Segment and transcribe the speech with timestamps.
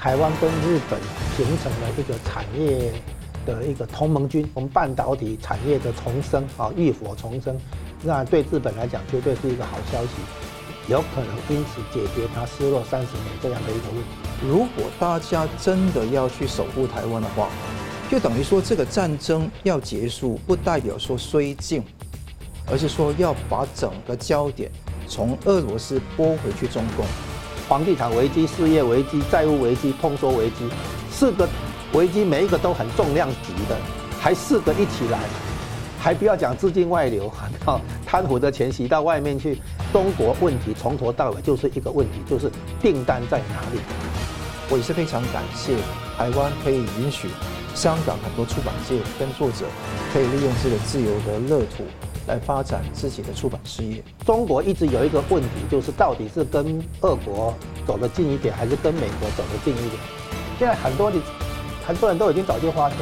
[0.00, 0.98] 台湾跟日本
[1.36, 2.90] 形成了一个产业
[3.44, 7.54] 的一个同盟军，我们半导体产业的重生啊，浴火重生，
[8.02, 10.12] 那对日本来讲绝对是一个好消息，
[10.88, 14.08] 有可能因此解决它失落三十年这样的一个问题。
[14.42, 17.50] 如果大家真的要去守护台湾的话，
[18.10, 21.84] 就等于说这个战争要结束，不代表说绥靖，
[22.70, 24.70] 而是说要把整个焦点
[25.06, 27.04] 从俄罗斯拨回去中共。
[27.70, 30.68] 房地产危机、失业危机、债务危机、通缩危机，
[31.08, 31.48] 四个
[31.92, 33.76] 危机每一个都很重量级的，
[34.20, 35.20] 还四个一起来，
[36.00, 37.30] 还不要讲资金外流，
[37.64, 39.56] 哈，贪腐的钱洗到外面去。
[39.92, 42.50] 中国问题从头到尾就是一个问题，就是
[42.82, 43.80] 订单在哪里。
[44.68, 45.76] 我也是非常感谢
[46.18, 47.28] 台湾可以允许
[47.76, 49.66] 香港很多出版界跟作者
[50.12, 51.84] 可以利用这个自由的乐土。
[52.30, 54.02] 来发展自己的出版事业。
[54.24, 57.52] 中国一直有一个问题，就是到底是跟俄国
[57.86, 60.00] 走得近一点，还是跟美国走得近一点？
[60.58, 61.18] 现在很多的
[61.86, 62.98] 很多人都已经早就发现，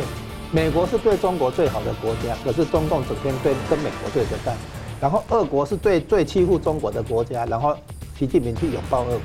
[0.51, 4.57] 美国是对中国最好的国家，可是中共整天对跟美国对着干。
[5.01, 7.77] 然后俄国是最最欺负中国的国家，然后
[8.19, 9.21] 习近平去拥抱俄国。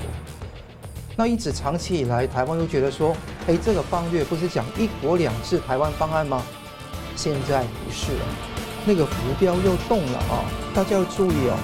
[1.15, 3.15] 那一直长期以来，台湾都觉得说，
[3.47, 6.43] 哎，这个方略不是讲一国两制台湾方案吗？
[7.15, 8.52] 现在不是了。
[8.85, 10.43] 那个浮标又动了啊！
[10.73, 11.57] 大家要注意哦。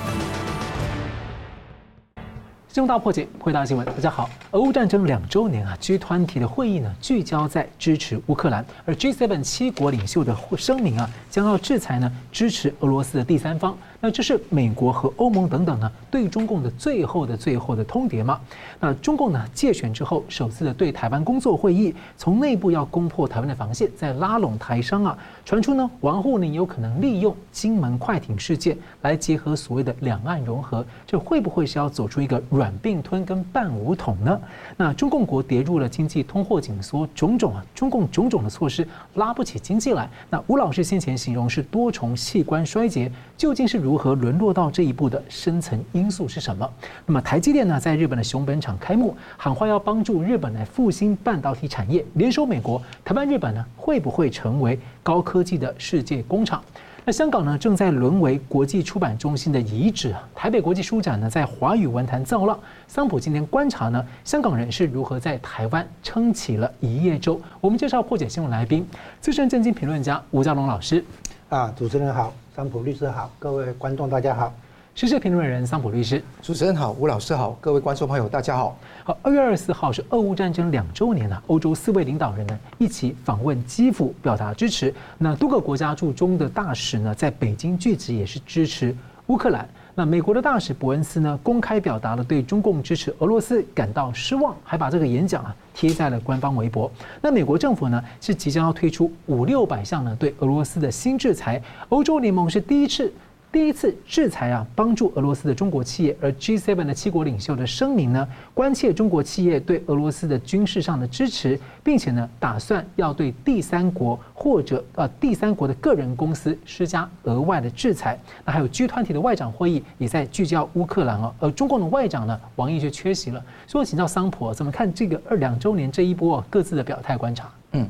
[2.70, 3.86] 新闻大破解，回答新闻。
[3.86, 13.78] 大家好，俄乌战争两周年啊，G 团体的会议呢聚焦在支持乌克兰，而 G7 七国领袖的声明啊，将要制裁呢支持俄罗斯的第三方。
[14.00, 18.40] 那这是美国和欧盟等等呢对中共的最后的最后的通牒吗？
[18.80, 34.40] 那中共呢借选之后首次的对台湾工作会议，从内部要攻破台湾的防线，再拉拢台商啊，传出呢王沪宁有可能利用金门快艇事件来结合所谓的两岸融合，这会不会是要走出一个软并吞跟半武统呢？
[34.78, 40.08] 那中共国跌入了经济通货紧缩，种种啊中共种种的措施拉不起经济来。
[40.30, 43.80] 那吴老师先前形容是多重器官衰竭，究竟是？
[43.80, 46.70] 如何沦落到这一步的深层因素是什么？
[47.06, 56.64] 那么台积电呢，在日本的熊本厂开幕，喊话要帮助日本来复兴半导体产业，联手美国，台湾、日本呢，会不会成为高科技的世界工厂？
[57.06, 60.28] 那香港呢，正在沦为国际出版中心的遗址啊！
[60.36, 62.60] 台北国际书展呢，在华语文坛造浪。
[62.88, 67.42] 桑普今天观察呢，香港人是如何在台湾撑起了一叶舟。
[67.62, 68.86] 我们介绍破解新闻来宾，
[69.22, 71.04] 资深政经评论家吴家龙老师。
[71.48, 72.32] 啊，主持人好。
[72.56, 74.54] 桑普律师好，各位观众大家好。
[75.00, 78.78] 时事评论人桑普律师，主持人好，吴老师好，各位观众朋友大家好。
[79.06, 84.94] 好，二月二十四号是俄乌战争两周年了，欧洲四位领导人呢一起访问基辅，表达支持。
[85.18, 88.94] 那多个国家驻中的大使呢在北京聚集，也是支持
[89.28, 89.66] 乌克兰。
[89.96, 96.92] 那美国的大使伯恩斯呢，公开表达了对中共支持俄罗斯感到失望，还把这个演讲啊贴在了官方微博。
[97.22, 103.10] 那美国政府呢，是即将要推出五六百项呢对俄罗斯的新制裁，欧洲联盟是第一次。
[103.52, 118.20] 第一次制裁啊，帮助俄罗斯的中国企业，而 G7 的七国领袖的声明呢，关切中国企业对俄罗斯的军事上的支持，并且呢，打算要对第三国或者呃第三国的个人公司施加额外的制裁。
[118.46, 123.44] 那还有 G 团体的外长会议也在聚焦乌克兰哦，而中共的外长呢，王毅却缺席了。
[123.66, 127.52] 所以请教桑普，怎么看这个二两周年这一波各自的表态观察？
[127.72, 127.90] 嗯。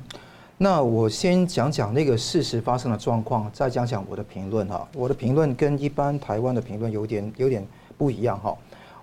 [0.62, 4.86] 那我先讲讲那个事实发生的状况，再讲讲我的评论哈。
[4.94, 7.66] 我的评论跟一般台湾的评论有点有点
[7.98, 8.54] 不一样哈。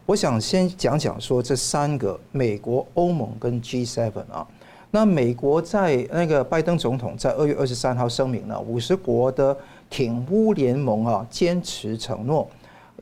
[0.05, 4.47] 我想先讲讲说这三个美国、欧盟跟 G7 啊。
[4.91, 9.57] 那美国在那个拜登总统在二月二十三号声明了，五十国的
[9.89, 12.47] 挺乌联盟啊，坚持承诺，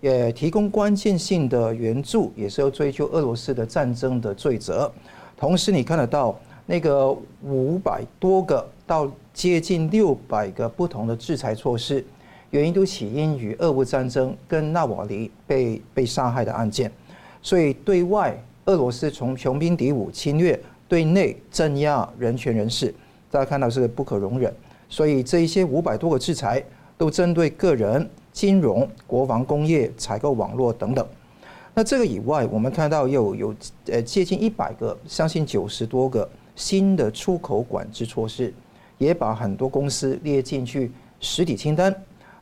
[0.00, 4.88] 也提供关键性的援助，也是要追究俄罗斯的战争的罪责。
[5.36, 6.38] 同时你看得到。
[6.66, 12.04] 那个五百多个到接近六百个不同的制裁措施，
[12.50, 16.90] 原因都起因于俄乌战争跟纳瓦尼被被杀害的案件，
[17.42, 20.58] 所以对外俄罗斯从穷兵黩武侵略，
[20.88, 22.94] 对内镇压人权人士，
[23.30, 24.50] 大家看到是不可容忍，
[24.88, 26.64] 所以这一些五百多个制裁
[26.96, 31.06] 都针对个人、金融、国防工业、采购网络等等。
[31.74, 33.54] 那这个以外，我们看到又有
[33.86, 36.26] 呃接近一百个，相信九十多个。
[36.56, 38.52] 新的出口管制措施，
[38.98, 40.90] 也把很多公司列进去
[41.20, 41.94] 实体清单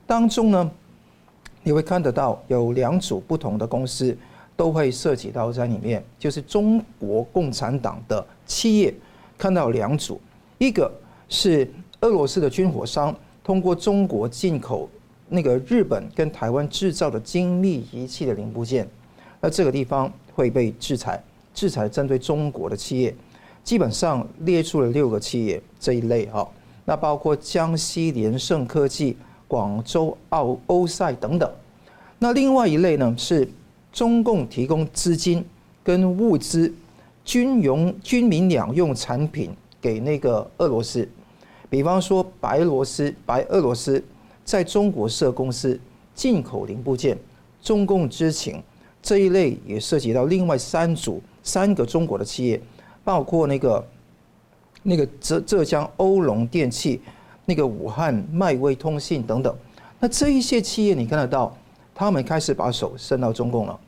[0.06, 0.70] 当中呢。
[1.64, 4.17] 你会看得到有两组不同的公司
[4.56, 8.93] 都会涉及到在里面，就是中国共产党的企业。
[9.38, 10.20] 看到两组，
[10.59, 10.93] 一个
[11.29, 11.69] 是
[12.00, 14.88] 俄罗斯的军火商通过中国进口
[15.29, 18.88] 那个日本跟台湾制造的精密仪器的零部件，
[19.41, 21.23] 那这个地方会被制裁，
[21.55, 23.14] 制裁针对中国的企业。
[23.64, 26.49] 基本上列出了六个企业这一类哈，
[26.85, 29.17] 那包括江西联盛科技、
[29.47, 31.50] 广州奥欧赛等等。
[32.19, 33.49] 那另外一类呢是
[33.93, 35.44] 中共提供资金
[35.85, 36.73] 跟物资、
[37.25, 39.50] 军用军民两用产品
[39.81, 41.09] 给那个俄罗斯，
[41.70, 44.03] 比方说白罗斯、白俄罗斯
[44.44, 45.79] 在中国设公司
[46.14, 47.17] 进口零部件，
[47.62, 48.62] 中共知情
[49.00, 52.61] 这一类也涉及到另外三组三个中国的企业。
[53.04, 53.88] 包括那个
[54.82, 57.00] 那个浙浙江欧龙电器、
[57.44, 59.54] 那个武汉迈威通信等等，
[59.99, 61.56] 那这一些企业你看得到，
[61.94, 63.78] 他们开始把手伸到中共了。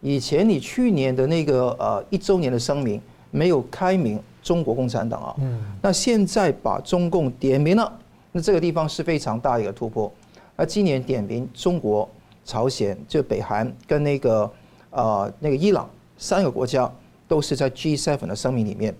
[0.00, 3.00] 以前你去年的那个呃一周年的声明
[3.30, 7.92] 没有开明中国共产党啊，嗯，那现在把中共点名了，
[8.32, 10.12] 那这个地方是非常大一个突破。
[10.56, 12.08] 那今年点名中国、
[12.44, 14.50] 朝鲜、就北韩跟那个
[14.90, 16.90] 呃那个伊朗三个国家。
[17.28, 18.92] 都是在 G7 的声明里面，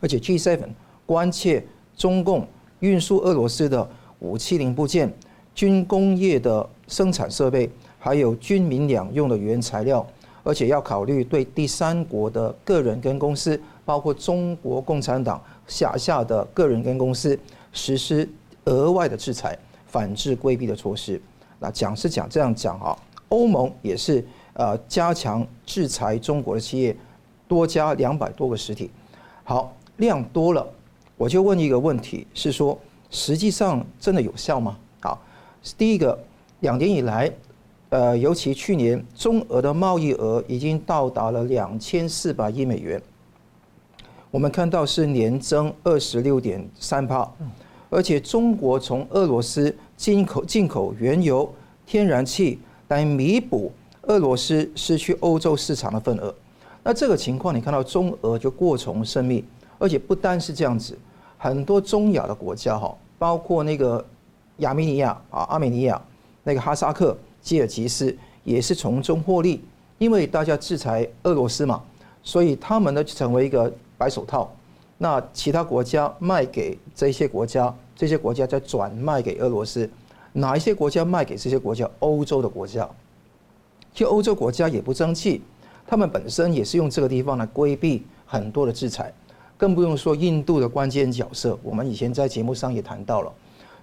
[0.00, 0.60] 而且 G7
[1.04, 1.62] 关切
[1.96, 2.46] 中共
[2.78, 3.86] 运输俄罗斯的
[4.20, 5.12] 武器零部件、
[5.54, 7.68] 军工业的生产设备，
[7.98, 10.06] 还有军民两用的原材料，
[10.44, 17.38] 而且要考虑对第三国的个人跟公司，包括中国共产党辖下的个人跟公司，
[17.72, 18.28] 实施
[18.66, 21.20] 额外的制裁、反制规避的措施。
[21.58, 22.96] 那讲是讲这样讲啊，
[23.28, 24.24] 欧盟也是
[24.54, 26.96] 呃加强制裁中国的企业。
[27.52, 28.90] 多加两百多个实体，
[29.44, 30.66] 好，量多了，
[31.18, 32.78] 我就问一个问题，是说
[33.10, 34.78] 实际上真的有效吗？
[35.00, 35.22] 好，
[35.76, 36.18] 第一个，
[36.60, 37.30] 两年以来，
[37.90, 42.98] 呃，尤其去年中俄的贸易额已经到达了两千四百亿美元，
[44.30, 47.30] 我们看到是年增二十六点三趴，
[47.90, 51.52] 而且中国从俄罗斯进口进口原油、
[51.84, 52.58] 天然气
[52.88, 53.70] 来弥补
[54.04, 56.34] 俄罗斯失去欧洲市场的份额。
[56.84, 59.44] 那这个情况，你看到中俄就过从甚密，
[59.78, 60.98] 而且不单是这样子，
[61.38, 64.04] 很多中亚的国家哈，包括那个
[64.58, 66.00] 亚美尼亚啊、阿美尼亚、
[66.42, 69.62] 那个哈萨克、吉尔吉斯也是从中获利，
[69.98, 71.80] 因为大家制裁俄罗斯嘛，
[72.24, 74.52] 所以他们呢成为一个白手套。
[74.98, 79.88] 那其他国家卖给这些国家，这些国家再转卖给俄罗斯，
[80.32, 81.88] 哪一些国家卖给这些国家？
[82.00, 82.88] 欧洲的国家，
[83.92, 85.42] 就欧洲国家也不争气。
[85.92, 89.12] 他们本身也是用这个地方来规避很多的制裁，
[89.58, 91.58] 更不用说印度的关键角色。
[91.62, 93.30] 我们以前在节目上也谈到了，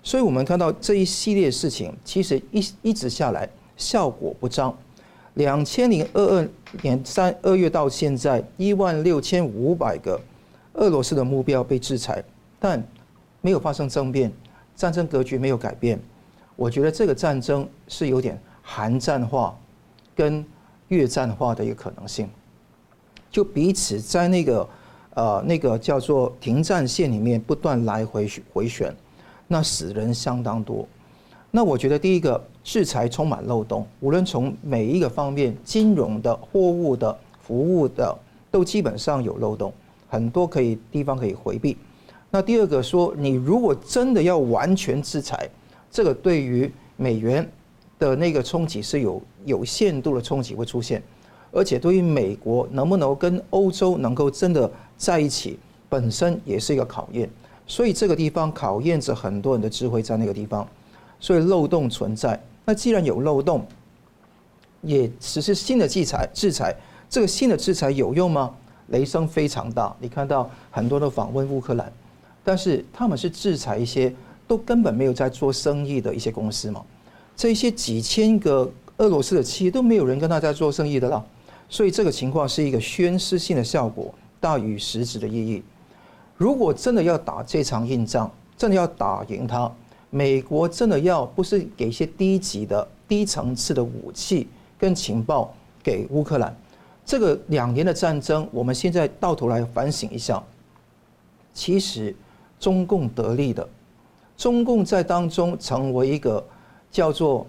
[0.02, 3.48] 所以我们看到这一系列事情，其实一一直下来
[3.78, 4.76] 效果不彰。
[5.36, 6.50] 两千零二二
[6.82, 10.20] 年三二月到现在，一万六千五百个
[10.74, 12.24] 俄罗斯的目标被制裁，
[12.60, 12.84] 但
[13.42, 14.32] 没有发生政变，
[14.76, 16.00] 战争格局没有改变。
[16.56, 19.56] 我觉得这个战争是有点寒战化，
[20.16, 20.44] 跟。
[20.90, 22.30] 越战化的一个可能性，
[23.32, 24.70] 就彼此在那个
[25.16, 28.94] 呃那个叫做停战线里面不断来回回旋，
[29.48, 30.88] 那死人相当多。
[31.52, 38.16] 那我觉得第一个制裁充满漏洞，无论从每一个方面，金融的、货物的、服务的，
[38.52, 39.74] 都基本上有漏洞，
[40.08, 41.78] 很多可以地方可以回避。
[42.30, 45.50] 那第二个说，你如果真的要完全制裁，
[45.90, 47.48] 这个对于美元。
[48.00, 51.04] 的那个冲击是有有限度的冲击会出现，
[51.52, 55.60] 而且对于美国能不能跟欧洲能够真的在一起，
[55.90, 57.30] 本身也是一个考验。
[57.68, 60.68] 所以这个地方考验着很多人的智慧在那个地方，
[61.20, 62.42] 所以漏洞存在。
[62.66, 63.64] 那既然有漏洞，
[64.82, 66.76] 也实施新的制裁，制裁
[67.10, 68.56] 这个新的制裁有用吗？
[68.88, 69.96] 雷声非常大。
[70.00, 71.92] 你看到很多人访问乌克兰，
[72.44, 74.12] 但是他们是制裁一些
[74.48, 76.84] 都根本没有在做生意的一些公司嘛。
[77.40, 81.26] 这些几千个俄罗斯的企业都没有人跟他在做生意的了，
[81.70, 85.64] 所以这个情况是一个宣示性的效果大于实质的意义。
[86.36, 89.72] 如果真的要打这场硬仗，真的要打赢他，
[90.10, 94.46] 美国真的要不是给一些低级的低层次的武器
[94.78, 96.54] 跟情报给乌克兰，
[97.06, 100.44] 这个两年的战争，我们现在到头来反省一下，
[101.54, 102.14] 其实
[102.60, 103.66] 中共得利的，
[104.36, 106.44] 中共在当中成为一个。
[106.92, 107.46] 叫做，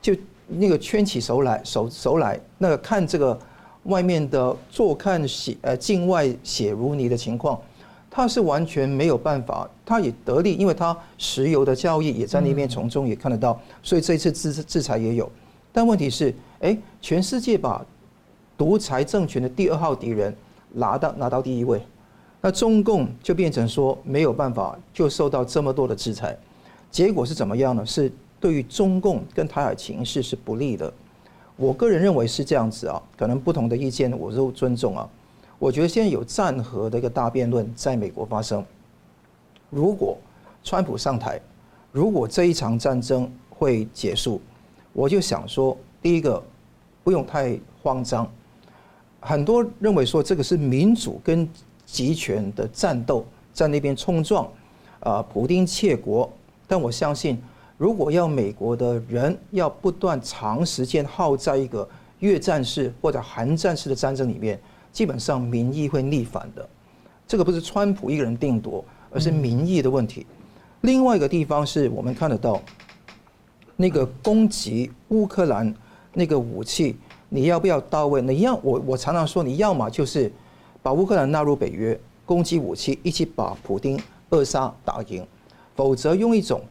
[0.00, 0.14] 就
[0.46, 3.38] 那个圈起手来手手来，那个看这个
[3.84, 7.60] 外面的坐看血呃境外血如泥的情况，
[8.10, 15.30] 他是完全没有办法，他也得利，因为他石油的交易也在那边从中也看得到，所以这次制制裁也有。
[15.72, 17.84] 但问题是，哎，全世界把
[18.56, 20.34] 独裁政权的第二号敌人
[20.72, 21.82] 拿到拿到第一位，
[22.40, 26.36] 那中共就变成说没有办法，就受到这么多的制裁，
[26.90, 27.84] 结果是怎么样呢？
[27.86, 28.12] 是。
[28.44, 30.92] 对于中共跟台海情势是不利的，
[31.56, 35.08] 我个人认为是这样子啊，可能不同的意见我都尊重啊。
[35.58, 38.62] 我觉得现在有战和的一个大辩论在美国发生。
[39.70, 40.18] 如果
[40.62, 41.40] 川普上台，
[41.90, 44.38] 如果这一场战争会结束，
[44.92, 46.42] 我就想说，第一个
[47.02, 48.30] 不用太慌张。
[49.20, 51.48] 很多认为说这个是民主跟
[51.86, 53.24] 集权的战斗，
[53.54, 54.46] 在那边冲撞，
[55.00, 56.30] 啊，普丁窃国。
[56.68, 57.42] 但我相信，
[57.84, 61.86] 如果要美国的人要不断长时间耗在一个
[62.20, 64.58] 越战式或者韩战式的战争里面，
[64.90, 66.66] 基本上民意会逆反的。
[67.28, 70.24] 这个不是川普一个人定夺，而是民意的问题。
[70.80, 72.58] 另外一个地方是我们看得到，
[73.76, 75.74] 那个攻击乌克兰
[76.14, 76.96] 那个武器。
[77.28, 78.22] 你要不要到位？
[78.22, 80.32] 你要我我常常说，你要么就是
[80.82, 84.00] 把乌克兰纳入北约，攻击武器，一起把普丁
[84.30, 85.22] 扼杀打赢；
[85.76, 86.62] 否则用一种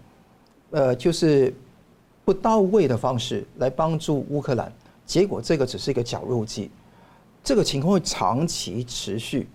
[0.74, 1.54] 呃就是
[2.26, 4.74] 不到位的方式来帮助乌克兰，
[5.06, 6.72] 结果这个只是一个绞肉机，
[7.44, 9.48] 这个情况会长期持续，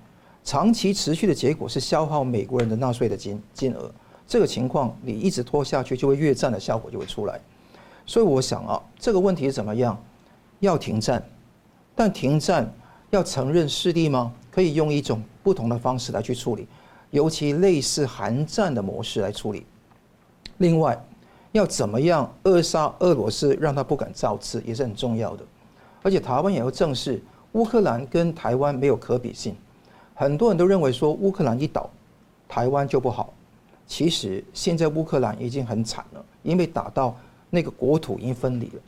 [0.45, 3.91] 长期持续的结果是消耗美国人的纳税的金金额。
[4.29, 7.41] 这个情况你一直拖下去，就会越战的效果就会出来。
[8.07, 10.01] 所以我想啊，这个问题是怎么样？
[10.61, 11.21] 要停战，
[11.97, 12.73] 但停战
[13.11, 14.33] 要承认势力吗？
[14.53, 16.69] 可以用一种不同的方式来去处理，
[17.11, 19.67] 尤其类似韩战的模式来处理。
[20.59, 21.01] 另外，
[21.53, 25.45] 要怎么样扼杀俄罗斯，让他不敢造次，也是很重要的。
[26.03, 27.21] 而且台湾也要正视，
[27.53, 29.55] 乌克兰跟台湾没有可比性。
[30.15, 31.89] 很多人都认为说乌克兰一倒，
[32.49, 33.33] 台湾就不好。
[33.87, 37.17] 其实现在乌克兰已经很惨了，因为打到
[37.51, 38.81] 那个国土已经分离了。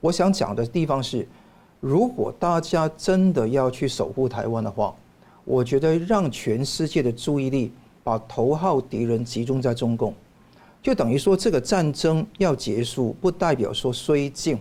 [0.00, 1.28] 我想讲的地方是，
[1.80, 4.94] 如果大家真的要去守护台湾的话，
[5.44, 10.14] 我觉得让全世界的注意力把头号敌人集中在中共，
[10.86, 14.56] 就等于说这个战争要结束，不代表说绥靖，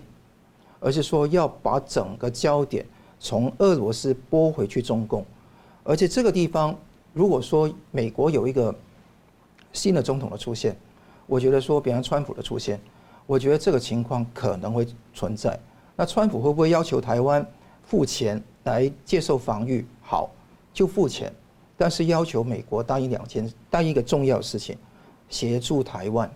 [0.79, 2.83] 而是说要把整个焦点
[3.19, 5.23] 从俄罗斯拨回去中共，
[5.83, 6.75] 而且这个地方
[7.13, 8.73] 如果说美国有一个
[9.71, 10.75] 新的总统的出现，
[11.27, 12.81] 我觉得说比方川普的出现。
[13.27, 15.59] 我觉得这个情况可能会存在。
[15.95, 17.47] 那川普会不会要求台湾
[17.83, 19.85] 付钱来接受防御？
[20.01, 20.31] 好，
[20.73, 21.31] 就付钱，
[21.77, 24.75] 但是要求美国答应两件，答应一个重要的事情，
[25.29, 26.29] 协助台湾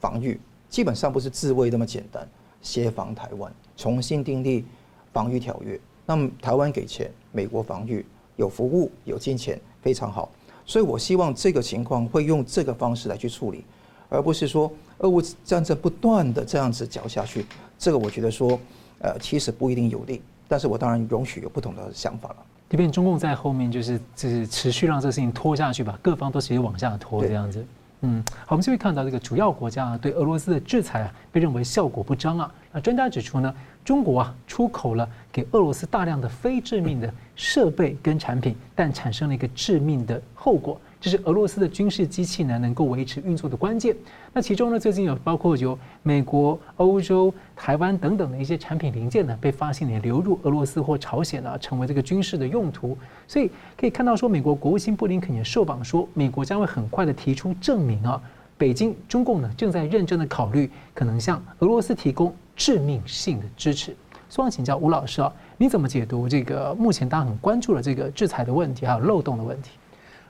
[0.00, 0.40] 防御。
[0.68, 2.28] 基本上不是自卫那么简单，
[2.60, 4.64] 协防台湾，重新订立
[5.12, 5.78] 防御条约。
[6.04, 8.04] 那么台湾给钱，美国防御
[8.36, 10.30] 有服务有金钱，非常好。
[10.66, 13.64] 所以我希望这个情况会用这个方式来去处理。
[14.08, 17.44] 而不是说俄乌战争不断的这样子搅下去，
[17.76, 18.58] 这个我觉得说，
[19.00, 20.22] 呃，其实不一定有利。
[20.46, 22.36] 但是我当然容许有不同的想法了。
[22.70, 27.64] 即便中共在后面就是就是持续让这个事情拖下去吧，各方都其实往下拖这样子。
[28.02, 32.52] 嗯，好，我们就会看到这个主要国家啊对俄罗斯的制裁啊，被认为效果不彰啊。
[32.72, 40.78] 那专家指出呢，中国啊出口了给俄罗斯大量的非致命的设备跟产品，但产生了一个致命的后果。
[41.00, 43.94] 这是俄罗斯的军事机器呢能够维持运作的关键。
[44.32, 52.96] 那其中呢，最近有包括有美国、欧洲、台湾等等的一些产品零件呢，被发现也流入俄罗斯或朝鲜呢，成为这个军事的用途。
[53.28, 58.20] 所以可以看到说，美国国务卿布林肯也受访说，美国将会很快的提出证明啊，
[58.56, 63.94] 北京中共呢正在认真的考虑可能向俄罗斯提供致命性的支持。
[64.28, 69.70] 希望请教吴老师啊，你怎么解读这个目前大家很关注的这个制裁的问题，还有漏洞的问题？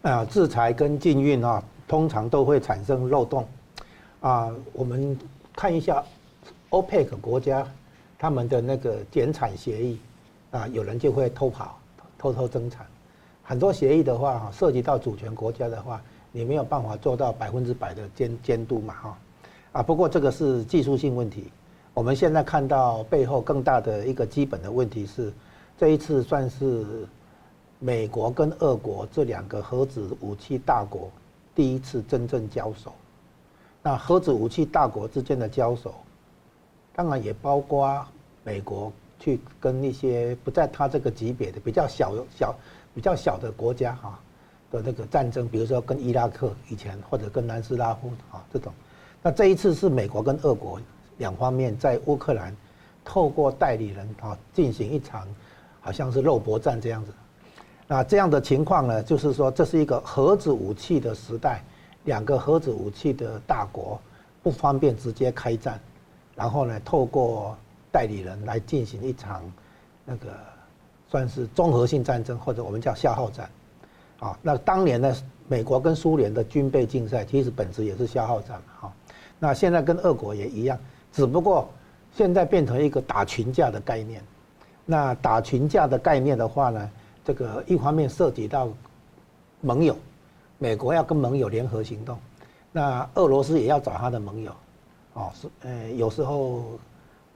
[0.02, 3.46] 啊，制裁跟禁运啊，通常都会产生漏洞。
[4.20, 5.18] 啊，我们
[5.54, 6.02] 看一下
[6.70, 7.66] OPEC 国家
[8.18, 9.98] 他们的那个减产协议，
[10.52, 11.78] 啊，有人就会偷跑、
[12.16, 12.86] 偷偷增产。
[13.42, 16.00] 很多协议的话，哈，涉及到主权国家的话，
[16.30, 19.18] 你没有办法做到百分之百的监监督嘛，哈。
[19.72, 21.50] 啊，不过这个是技术性问题。
[21.94, 25.32] 我们现在看到背后更大的一个基本的问题是，
[25.76, 27.06] 这一次算是。
[27.78, 31.10] 美国跟俄国这两个核子武器大国
[31.54, 32.92] 第一次真正交手，
[33.82, 35.94] 那核子武器大国之间的交手，
[36.94, 38.04] 当然也包括
[38.42, 42.54] 美国去跟一些不在他这个级别的比较小小
[42.94, 44.18] 比较小的国家哈
[44.70, 48.72] 的那个战争，比如说跟伊拉克以前或者跟南斯拉夫啊这种，
[49.22, 50.80] 那这一次是美国跟俄国
[51.18, 52.56] 两方面在乌克兰
[53.04, 55.28] 透过代理人啊进行一场
[55.80, 57.12] 好像是肉搏战这样子。
[57.88, 61.62] 那这样的情况呢，就是说这是一个核子武器的时代，
[62.04, 64.00] 两个核子武器的大国
[64.42, 65.78] 不方便直接开战，
[66.34, 67.56] 然后呢，透过
[67.92, 69.40] 代理人来进行一场
[70.04, 70.26] 那个
[71.08, 73.48] 算是综合性战争，或者我们叫消耗战。
[74.18, 75.14] 啊，那当年呢，
[75.46, 78.60] 美国跟苏联的军备竞赛其实本质也是消耗战。
[78.80, 78.92] 哈，
[79.38, 80.76] 那现在跟俄国也一样，
[81.12, 81.68] 只不过
[82.12, 84.20] 现在变成一个打群架的概念。
[84.84, 86.90] 那打群架的概念的话呢？
[87.26, 88.68] 这个一方面涉及到
[89.60, 89.96] 盟友，
[90.58, 92.16] 美国要跟盟友联合行动，
[92.70, 94.52] 那俄罗斯也要找他的盟友，
[95.14, 96.78] 哦，是呃有时候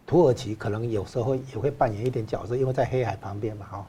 [0.07, 3.87] 土耳其可能有时候也会扮演一点角色，因为在黑海旁边嘛，哈。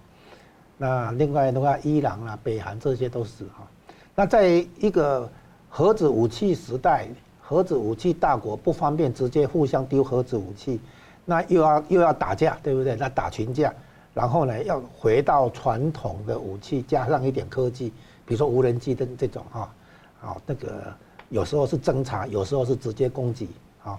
[0.76, 3.68] 那另外的话，伊朗啊、北韩这些都是哈。
[4.16, 5.30] 那在一个
[5.70, 7.08] 核子武器时代，
[7.40, 10.80] 核子武器大国不方便直接互相丢核子武器，
[11.26, 12.96] 那又要又要打架，对不对？
[12.96, 13.72] 那打群架。
[14.14, 17.90] 然后呢，要回到传统的武器，加上一点科技，
[18.26, 19.74] 比如说无人机的这种啊，
[20.22, 20.94] 啊，那个
[21.30, 23.48] 有时候是侦察，有时候是直接攻击
[23.84, 23.98] 啊，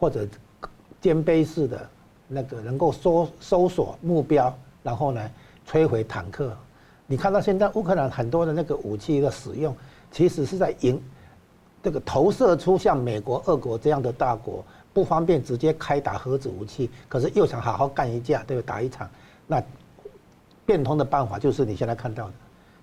[0.00, 0.26] 或者
[1.00, 1.88] 肩背式的
[2.26, 4.52] 那个能够搜搜索目标，
[4.82, 5.30] 然后呢
[5.68, 6.56] 摧毁坦克。
[7.06, 9.76] 你看到现在乌克兰很多的那个武器的使用，
[10.10, 11.00] 其实是在引
[11.82, 18.66] 这个投射出像美国、俄国这样的大国不方便直接开打核子武器，可是又想好好干一架，对不对？
[18.66, 19.08] 打一场。
[19.52, 19.62] 那
[20.64, 22.32] 变通的办法就是你现在看到的，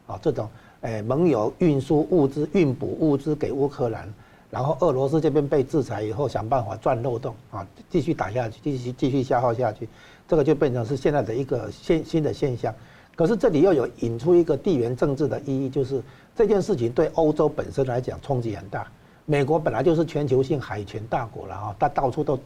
[0.05, 0.47] 啊，这种
[0.81, 4.07] 诶盟友运输物资、运补物资给乌克兰，
[4.51, 9.89] 然后俄罗斯这边被制裁以后，想办法钻漏洞啊，继续打下去，继续继续消耗下去，
[10.27, 12.71] 这个就变成是现在的一个现新的现象。
[13.15, 16.03] 可是这里又有引出一个地缘政治的意义，就是
[16.35, 18.85] 这件事情对欧洲本身来讲冲击很大。
[19.25, 22.39] 美国本来就是全球性海权大国了啊，它到处都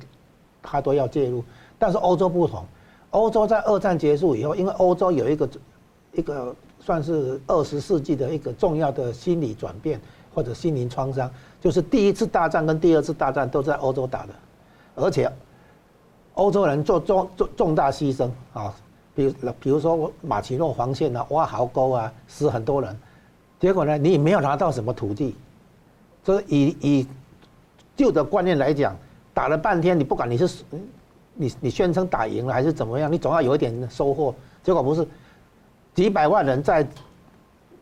[0.62, 1.44] 它都要介入，
[1.78, 2.64] 但是欧洲不同。
[3.14, 5.50] 欧洲在二战结束以后，因为欧洲有一个
[6.14, 10.02] 一个算是二十世纪的一个重要的心理转变
[10.34, 11.30] 或者心灵创伤，
[11.62, 14.34] 就是第一次大战跟第二次大战都在欧洲打的，
[14.96, 15.32] 而且
[16.34, 18.74] 欧洲人做重重重大牺牲啊，
[19.14, 23.00] 比如比如说马奇诺防线啊，挖壕沟啊，死很多人，
[23.60, 25.36] 结果呢，你也没有拿到什么土地，
[26.24, 27.08] 所以以以
[27.96, 28.98] 旧的观念来讲，
[29.36, 30.50] 打了半天，你不管你是。
[31.36, 33.12] 你你宣称打赢了还是怎么样？
[33.12, 34.34] 你总要有一点收获。
[34.64, 35.06] 结果不是，
[35.94, 36.88] 几百万人在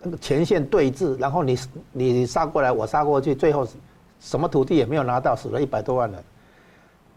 [0.02, 1.60] 那个前线对峙，然后你
[1.92, 3.68] 你杀过来，我杀过去，最后
[4.20, 6.24] 什么土地也没有拿到，死了一百多万人。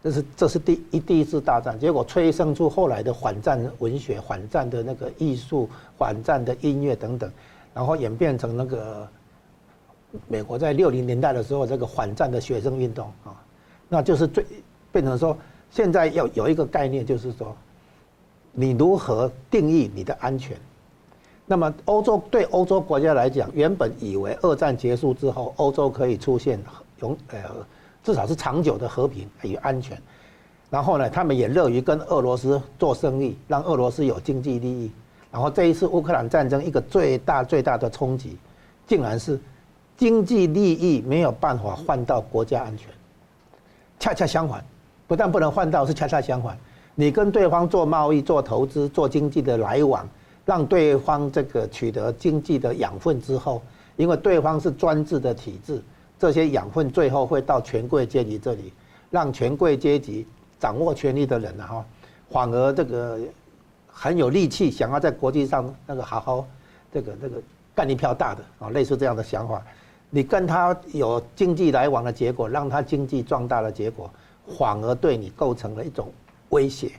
[0.03, 7.31] 这是这是第一第一次大战，结果催生出后来的反战文学、反战的那个艺术、反战的音乐等等，
[7.73, 9.07] 然后演变成那个
[10.27, 13.33] 美国在六零年代的时候这个反战的学生运动啊，
[13.89, 14.45] 那就是最
[14.91, 15.35] 变成说。
[15.75, 17.53] 现在要有一个概念，就是说，
[18.53, 20.55] 你如何定义你的安全？
[21.45, 26.57] 那么，欧洲对欧洲国家来讲，原本以为二战结束之后，欧洲可以出现
[27.01, 27.37] 永呃
[28.01, 30.01] 至少是长久的和平与安全。
[30.69, 34.89] 然后呢，他们也乐于跟俄罗斯做生意，让俄罗斯有经济利益。
[35.29, 38.37] 然后这一次乌克兰战争，一个最大最大的冲击，
[38.87, 39.37] 竟然是
[39.97, 42.89] 经济利益没有办法换到国家安全，
[43.99, 44.63] 恰恰相反。
[45.07, 46.57] 不但不能换到，是恰恰相反。
[46.95, 50.07] 你跟对方做贸易、做投资、做经济的来往，
[50.45, 53.61] 让对方这个取得经济的养分之后，
[53.97, 55.81] 因为对方是专制的体制，
[56.17, 58.71] 这些养分最后会到权贵阶级这里，
[59.11, 60.25] 让权贵阶级
[60.59, 61.85] 掌握权力的人哈，
[62.31, 63.19] 反而这个
[63.87, 66.47] 很有力气，想要在国际上那个好好
[66.93, 67.41] 这个这个
[67.75, 69.61] 干一票大的啊，类似这样的想法。
[70.09, 74.09] 你跟他有经济来往的结果，让他经济壮大的结果。
[74.57, 76.11] 反而对你构成了一种
[76.49, 76.91] 威胁，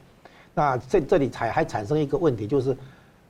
[0.55, 2.77] 那这这里才还产生一个问题，就是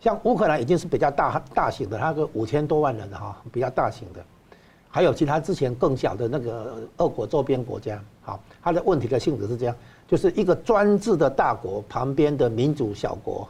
[0.00, 4.24] 像乌克兰已经是比较大大型的，它个五千多万人的哈，比较大型的，
[4.88, 9.76] 还有其他之前更小的那个俄国周边国家，好，它的问题的性质是这样，
[10.08, 13.46] 就是一个专制的大国旁边的民主小国，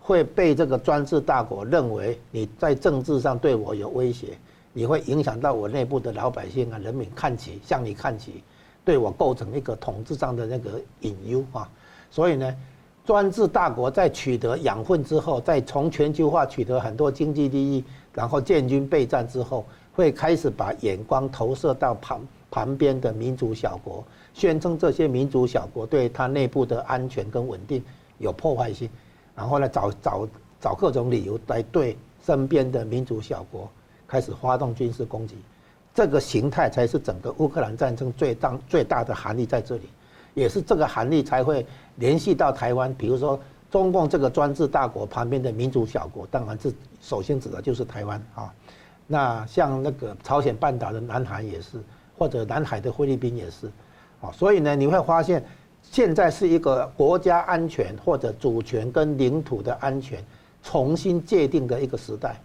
[0.00, 4.38] 会被这个专制大国认为你在政治上对我有威胁，
[4.72, 8.42] 你会影响到我内部的老百姓啊，人民看齐，向你看齐。
[8.86, 11.68] 对我构成一个统治上的那个隐忧啊，
[12.08, 12.56] 所以呢，
[13.04, 27.82] 专制大国在取得养分之后，在从全球化取得很多经济利益，然后建军备战之后，会开始把眼光投射到旁旁边的民主小国，宣称这些民主小国对他内部的安全跟稳定
[28.18, 28.88] 有破坏性，
[29.34, 30.28] 然后呢，找找
[30.60, 33.68] 找各种理由来对身边的民主小国
[34.06, 35.34] 开始发动军事攻击。
[35.96, 39.88] 这个形态才是整个乌克兰战争最大最大的含义在这里，
[40.34, 42.92] 也是这个含义才会联系到台湾。
[42.92, 48.52] 比如说，中共这个专制大国旁边的民主小国，当然是首先指的就是台湾啊。
[49.06, 51.78] 那像那个朝鲜半岛的南韩也是，
[52.18, 53.66] 或者南海的菲律宾也是，
[54.20, 55.42] 啊，所以呢，你会发现
[55.80, 60.22] 现在是一个国家安全或者主权跟领土的安全
[60.62, 62.38] 重新界定的一个时代，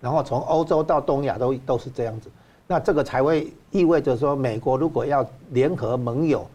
[0.00, 2.30] 然后从欧洲到东亚都都是这样子。
[2.66, 6.46] 那这个才会意味着说，美国如果要联合盟友，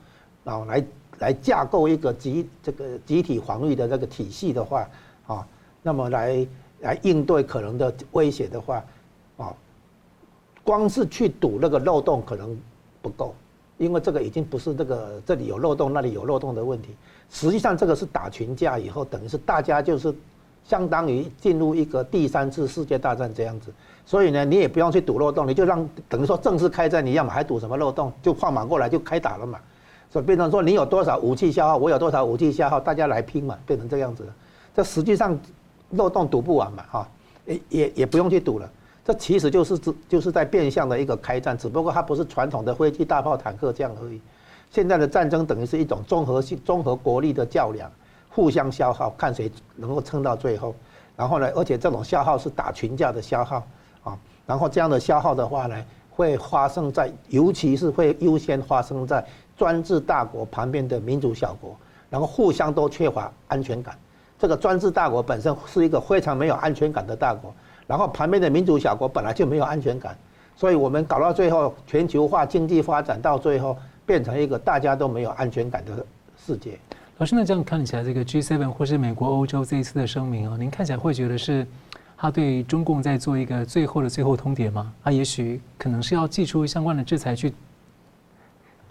[0.43, 0.86] 啊来
[1.19, 4.88] 来架构一个集这个集体防御的这个体系的话，
[5.28, 5.48] 啊，
[5.84, 6.48] 那么来
[6.80, 8.84] 来应对可能的威胁的话，
[9.38, 9.54] 啊，
[10.63, 12.58] 光是去堵那个漏洞可能
[13.02, 13.36] 不够，
[13.78, 16.95] 因为这个已经不是那个这里有漏洞那里有漏洞的问题，
[17.30, 20.12] 实际上这个是打群架以后，等于是大家就是
[20.63, 23.72] 相当于进入一个第三次世界大战这样子，
[24.10, 28.12] 所以呢，你也不用去堵漏洞，你就让等于说正式开战一样嘛，还堵什么漏洞？
[28.24, 29.60] 就放马过来就开打了嘛，
[30.10, 34.34] 所以变成说你有多少武器消耗，我有多少武器消耗，大家来拼嘛，变成这样子了。
[34.76, 35.39] 这实际上。
[35.93, 37.08] 漏洞堵不完嘛，哈，
[37.48, 38.69] 也也也不用去堵了。
[39.04, 44.22] 这其实就是指就是在变相的一个开战，只不过它不是传统的飞机、大炮、坦克这样而已。
[44.69, 47.91] 现在的战争等于是一种综合性、综合国力的较量，
[48.30, 50.76] 互相消耗，看谁能够撑到最后。
[51.17, 53.65] 然后呢，而且这种消耗是打群架的消耗
[54.03, 54.17] 啊。
[54.45, 55.75] 然后这样的消耗的话呢，
[56.09, 61.75] 会发生在，尤其是会优先发生在专制大国旁边的民主小国，
[62.09, 63.97] 然后互相都缺乏安全感。
[64.38, 67.53] 这个专制大国本身是一个非常没有安全感的大国，
[67.85, 70.17] 然后旁边的民主小国本来就没有安全感，
[70.55, 76.05] 所以我们搞到最后，全球化经济发展到最后变成一个大家都没有安全感的
[76.38, 76.79] 世界。
[77.17, 81.67] 老师，那这样看起来，这个 G7 或是美国、欧洲这一次的声明啊，您看起来会觉得是
[82.21, 84.93] 他对中共在做一个最后的最后通牒吗？
[85.01, 87.53] 他也许可能是要祭出相关的制裁去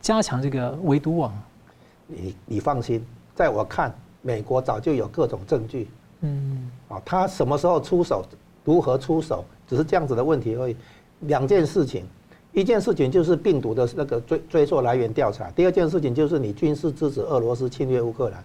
[0.01, 1.39] 加强这个围堵网。
[2.07, 3.95] 你你放心，在我看。
[4.21, 5.89] 美国早就有各种证据，
[6.23, 8.25] 嗯，啊，他什么时候出手，
[8.65, 10.77] 如何出手，只是这样子的问题而已。
[11.21, 12.05] 两件事情，
[12.53, 18.45] 一件事情就是病毒的那个追追溯来源调查，第二件事情就是你军事支持俄罗斯侵略乌克兰，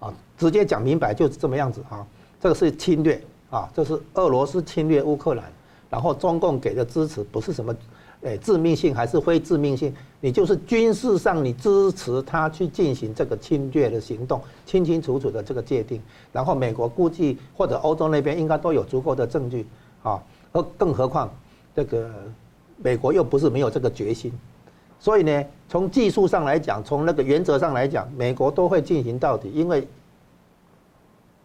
[0.00, 2.04] 啊，直接讲明白就是这么样子啊，
[2.40, 5.44] 这个是侵略啊，这是俄罗斯侵略乌克兰，
[5.90, 7.74] 然后中共给的支持不是什么。
[8.22, 9.94] 诶，致命性还是非致命性？
[10.20, 15.98] 你就是军事上你支持他去进行这个侵略的行动，清清楚楚的这个界定。
[16.30, 19.66] 然后美国估计或者欧洲那边应该都有足够的证据
[20.02, 21.32] 啊，而更何况
[21.74, 22.10] 这个
[22.76, 24.30] 美国又不是没有这个决心。
[24.98, 29.88] 所以呢，从技术上来讲，从那个原则上来讲，美国都会进行到底，因为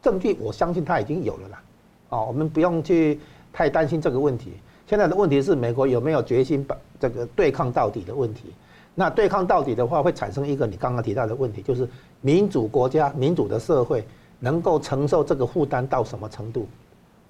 [0.02, 1.64] 证据我相信他已经有了啦。
[2.10, 3.20] 啊，我们不用去
[3.52, 4.54] 太担心这个问题。
[4.88, 8.54] 现在的问题是，美国有没有决心把这个对抗到底的问题？
[8.94, 11.90] 那对抗到底的话，会产生一个你刚刚提到的问题，就是
[12.22, 14.06] 民主国家、民主的社会
[14.40, 16.68] 能够承受这个负担到什么程度？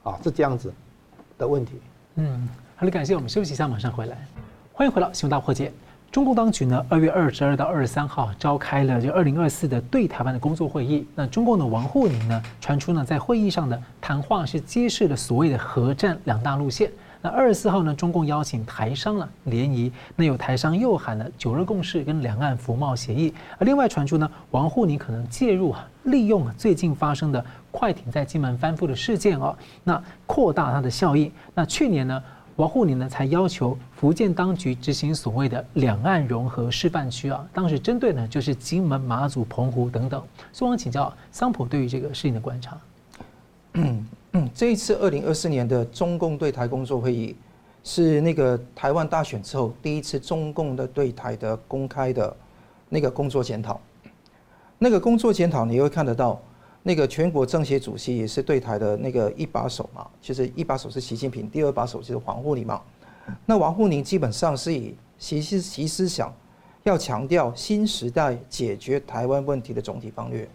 [0.03, 0.71] 啊，是这样子
[1.37, 1.73] 的问题。
[2.15, 4.27] 嗯，好的，感谢我们休息一下，马上回来。
[4.73, 5.69] 欢迎回到《新闻大破解》。
[6.11, 11.05] 中共当局呢，二月二十二到二十三号召开了就二零二四的对台湾的工作会议。
[11.13, 16.89] 那中共的王沪宁呢，传出呢在会议上的谈话是揭示了所谓的核战两大路线。
[17.21, 23.33] 那二十四号呢，中共邀请台商了联谊，那有台商又喊了九二共识跟两岸服贸协议。
[23.57, 31.29] 而另外传出呢，王沪宁可能介入啊，利用最近发生的快艇在金门翻覆的事件哦，那扩大它的效应。
[31.55, 32.23] 那去年呢，
[32.57, 40.23] 王沪宁呢才要求福建当局执行所谓的两岸融合示范区啊，当时针对呢就是金门、马祖、澎湖等等。
[40.53, 42.77] 所以我想请教桑普对于这个事情的观察。
[44.53, 47.35] 这一次二零二四年的中共对台工作会议，
[47.83, 52.35] 是那个台湾大选之后第一次中共的对台的公开的
[52.87, 53.79] 那个工作检讨。
[54.77, 56.41] 那个工作检讨你会看得到，
[56.87, 62.79] 那个全国政协主席也是对台的那个一把手嘛，其实一把手是习近平，第二把手就是王沪宁嘛。
[63.43, 66.31] 那王沪宁基本上是以习思习思想
[66.83, 70.47] 要强调新时代解决台湾问题的总体方略。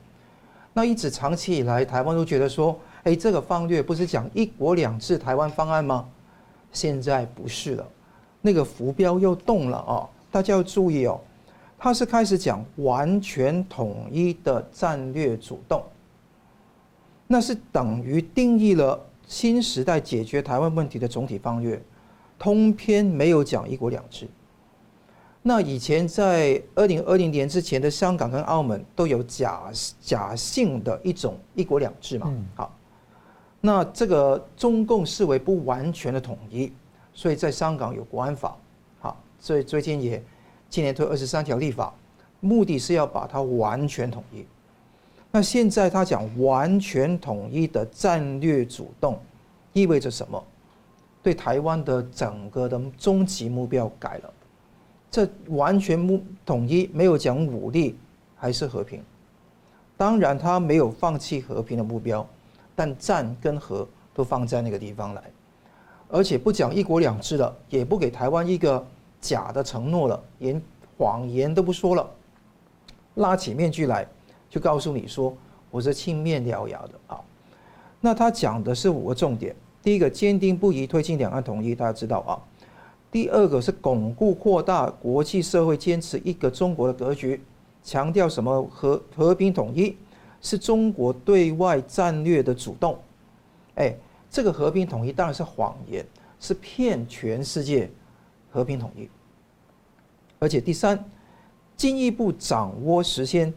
[0.73, 2.79] 那一直长期以来，台湾都觉得说。
[3.03, 6.07] 哎，这个方略不是讲一国两制台湾方案吗？
[6.71, 7.89] 现在不是了，
[8.43, 10.05] 那个浮标又动了啊！
[10.31, 11.19] 大家要注意哦，
[11.79, 15.83] 他是开始讲完全统一的战略主动，
[17.33, 21.81] 那是等于定义了新时代解决台湾问题的总体方略，
[22.37, 24.27] 通篇没有讲一国两制。
[25.41, 32.35] 那以前在二零二零年之前的香港跟澳门都有假假性的一种一国两制嘛？
[32.57, 32.77] 好。
[33.61, 36.73] 那这个中共视为不完全的统一，
[37.13, 38.57] 所以在香港有国安法，
[38.99, 40.21] 好，所以最近也
[40.69, 41.95] 今年推二十三条立法，
[42.41, 44.45] 目的是要把它完全统一。
[45.31, 49.19] 那现在他讲完全统一的战略主动，
[49.73, 50.43] 意味着什么？
[51.23, 54.33] 对台湾的整个的终极目标改了，
[55.11, 57.97] 这完全目统一没有讲武力
[58.37, 59.03] 还是和平，
[59.97, 62.27] 当然他没有放弃和平的目标。
[62.75, 65.23] 但战跟和都放在那个地方来，
[66.09, 68.83] 而且不讲一国两制了，也不给台湾一个
[69.21, 70.63] 假的承诺了，连
[70.97, 72.11] 谎言都不说了，
[73.17, 74.09] 拉起面具来，
[74.51, 75.35] 就告诉你说
[75.71, 77.21] 我是青面獠牙的啊。
[78.01, 82.35] 那他讲的是五个重点：第一个，坚定不移推进两岸统一，大家知道啊；
[83.11, 87.41] 第二个是巩固扩大国际社会坚持一个中国的格局，
[87.85, 89.97] 强调什么和和平统一
[90.41, 92.99] 是中国对外战略的主动。
[93.77, 93.95] 哎，
[94.31, 96.05] 这个和平统一当然是谎言，
[96.41, 97.89] 是骗全世界
[98.51, 99.09] 和平统一。
[100.39, 101.05] 而且第三，
[101.77, 103.53] 进一步掌握实现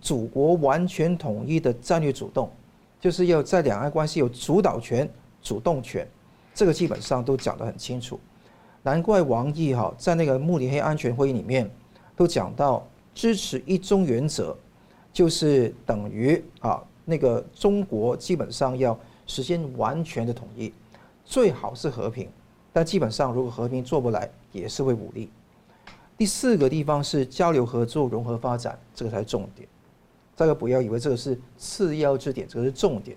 [0.00, 2.50] 祖国完全统一的战略主动，
[3.00, 5.08] 就是要在两岸关系有主导权、
[5.42, 6.08] 主动权，
[6.54, 8.18] 这个基本上都讲得很清楚。
[8.82, 11.70] 难怪王毅哈在那个慕尼黑安全会议里面
[12.14, 14.56] 都讲到，支持一中原则，
[15.12, 20.72] 就是等于啊那个中国基本上要实现完全的统一，
[21.24, 22.28] 最好是和平，
[22.72, 25.30] 但基本上如果和平做不来，也是会武力。
[26.16, 29.68] 第四个地方是交流合作融合发展，这个才是重点。
[30.36, 33.16] 大家不要以为这个是次要之点，这个是重点。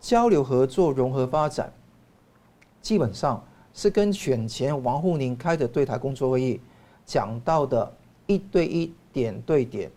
[0.00, 1.72] 交流合作融合发展，
[2.80, 3.42] 基本上
[3.72, 6.60] 是跟选前王沪宁开的对台工作会议
[7.04, 7.92] 讲到的
[8.26, 9.90] 一对一点对点，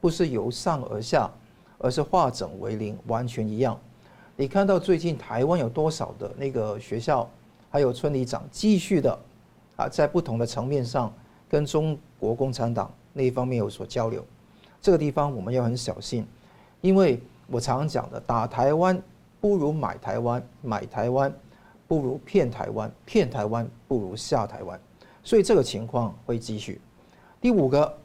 [0.00, 1.30] 不是由上而下，
[1.78, 3.78] 而是化整为零，完全一样。
[4.36, 7.28] 你看到最近台湾有多少的那个学校，
[7.68, 9.18] 还有村里长继续的
[9.76, 11.12] 啊，在不同的层面上。
[11.48, 14.24] 跟中国共产党那一方面有所交流，
[14.82, 16.26] 这个地方我们要很小心，
[16.82, 19.00] 因为我常常讲的，打台湾
[19.40, 21.32] 不如买台湾，买台湾
[21.88, 24.78] 不如骗台湾，骗台湾不如下台湾，
[25.22, 26.80] 所以这个情况会继续。
[27.40, 27.96] 第五个，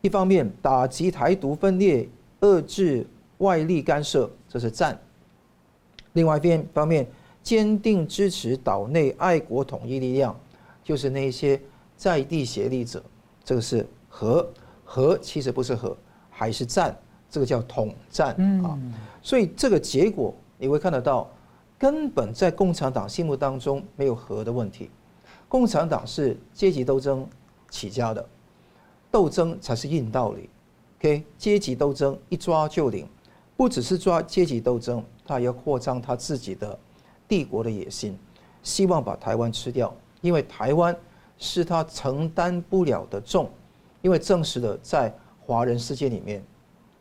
[0.00, 2.08] 一方面打击台独分裂，
[2.40, 3.06] 遏制
[3.38, 4.94] 外力干涉，这是战；
[6.14, 7.06] 另外一边方面，
[7.42, 10.34] 坚定支持岛内爱国统一力量，
[10.82, 11.60] 就是那些。
[11.98, 13.02] 在地协力者，
[13.42, 14.46] 这个是和
[14.84, 15.96] 和，其实不是和，
[16.36, 16.94] 还是战，
[17.30, 18.78] 这个叫统战啊。
[19.22, 21.26] 所以这个结果你会看得到，
[21.78, 24.90] 根本在共产党心目当中没有和的问题。
[25.48, 27.26] 共产党是阶级斗争
[27.70, 28.22] 起家的，
[29.10, 30.50] 斗争才是硬道理。
[30.98, 33.08] OK，阶级斗争一抓就灵，
[33.56, 36.78] 不只是抓阶级斗争，他也要扩张他自己的
[37.26, 38.18] 帝国的野心，
[38.62, 40.94] 希望把台湾吃掉，因为台湾。
[41.38, 43.50] 是他承担不了的重，
[44.00, 45.14] 因为证实了在
[45.46, 46.42] 华人世界里面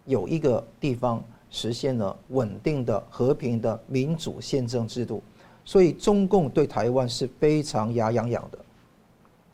[0.06, 5.24] 有一个地方实现了稳定的、和平的民主宪政制度，
[5.64, 8.60] 所以中共对台湾是非常牙痒痒的。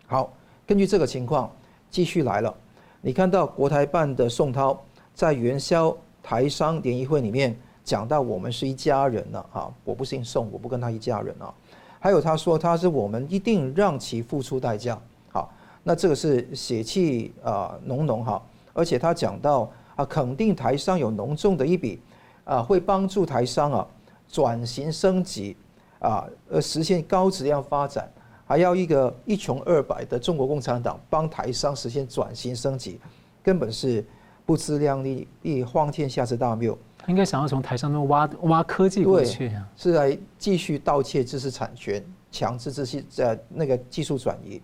[0.07, 0.33] 好，
[0.67, 1.49] 根据这个情况
[1.89, 2.53] 继续来了，
[2.99, 4.77] 你看到国台办的宋涛
[5.13, 11.53] 在元宵台商联谊会里面讲到：“我们是一家人了啊，我不姓宋，我不跟他一家人啊。”
[11.97, 14.99] 还有他说他是我们一定让其付出代价，
[15.31, 15.49] 好，
[15.83, 18.41] 那这个是血气啊浓浓哈，
[18.73, 21.99] 而且他讲到啊肯定台商有浓重的一笔
[22.43, 23.87] 啊，会帮助台商啊
[24.27, 25.55] 转型升级
[25.99, 28.11] 啊，呃实现高质量发展，
[28.45, 32.99] 还要一个一穷二白的中国共产党帮台商实现转型升级，
[33.43, 34.03] 根本是
[34.45, 36.77] 不自量力，一荒天下之大谬。
[37.07, 44.61] 应该想要从台上面挖挖科技过去啊，是来继续盗窃知识产权，强制这些在那个技术转移，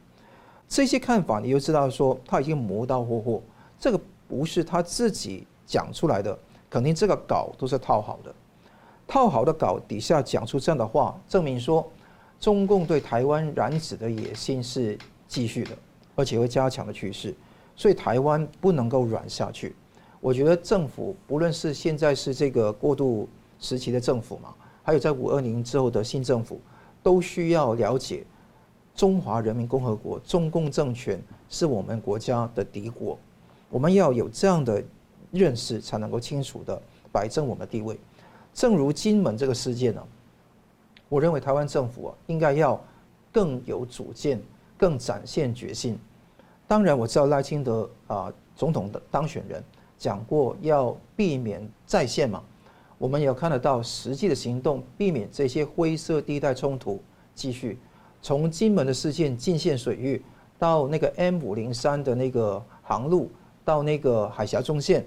[0.68, 3.42] 这些看法你就知道说他已经磨刀霍霍，
[3.80, 6.38] 这个不是他自己讲出来的，
[6.70, 8.34] 肯定这个稿都是套好的，
[9.08, 11.88] 套好的稿底下讲出这样的话，证明说
[12.40, 15.72] 中共对台湾染指的野心是继续的，
[16.16, 17.34] 而且会加强的趋势，
[17.76, 19.76] 所以台湾不能够软下去。
[20.20, 26.60] 我觉得政府不论是现在是这个过渡时期的政府嘛，还有在五二零之后的新政府，
[27.04, 28.26] 都需要了解
[28.96, 33.18] 中华人民共和国中共政权是我们国家的敌国，
[33.70, 34.84] 我们要有这样的
[35.32, 38.00] 认识，才能够清楚的摆正我们的地位。
[38.54, 40.04] 正如金门这个事件呢，
[41.10, 42.84] 我认为台湾政府啊应该要
[43.32, 44.42] 更有主见，
[44.78, 45.98] 更展现决心。
[46.68, 49.64] 当然我知道赖清德啊总统的当选人。
[50.00, 52.44] 讲过要避免再现嘛，
[53.00, 57.02] 我们也要看得到实际的行动，避免这些灰色地带冲突
[57.34, 57.80] 继续。
[58.22, 60.24] 从金门的事件禁限水域，
[60.60, 63.32] 到那个 M 五零三的那个航路，
[63.68, 65.06] 到那个海峡中线，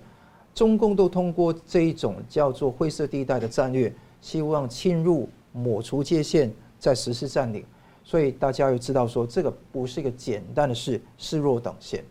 [0.55, 7.65] 中共都通过这一种叫做灰色地带的战略，希望侵入、抹除界限，再实施占领。
[8.05, 12.05] 所以大家要知道说，这个不是一个简单的事，视若等闲。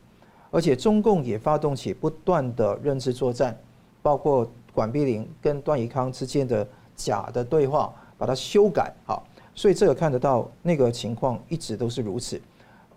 [0.50, 3.56] 而且中共也发动起不断的认知作战，
[4.02, 12.42] 包括管碧玲跟段宜康之间的假的对话，把它修改好，所以这个看得到那个情况一直都是如此。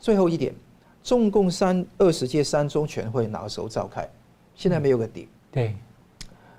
[0.00, 0.54] 最后一点，
[1.02, 4.08] 中共三二十届三中全会哪个时候召开？
[4.54, 5.28] 现在没有个底。
[5.50, 5.76] 对。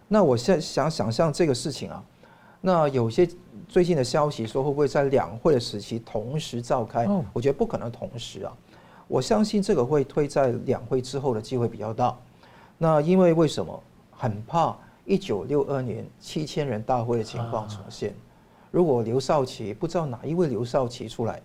[0.07, 2.03] 那我现在想想象这个事情啊，
[2.61, 3.27] 那有些
[3.67, 7.05] 最近的消息说会不会在两会的时期同时召开？
[7.05, 8.53] 哦，我觉得不可能同时啊。
[9.07, 12.15] 我相信这个会推在两会之后的机会比较大。
[12.77, 13.81] 那因为为什么？
[14.15, 18.15] 很怕一九六二年七千人大会的情况重现。
[18.71, 21.41] 如果刘少奇不知道哪一位刘少奇出来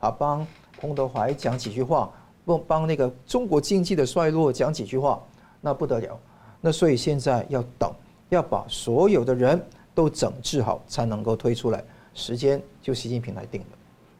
[0.00, 0.46] 啊，帮
[0.80, 2.10] 彭德怀讲几句话，
[2.44, 5.20] 帮帮那个中国经济的衰落讲几句话，
[5.60, 6.18] 那不得了。
[6.60, 7.92] 那所以现在要等，
[8.28, 9.60] 要把所有的人
[9.94, 11.82] 都整治好，才能够推出来。
[12.14, 13.66] 时间就习近平来定了。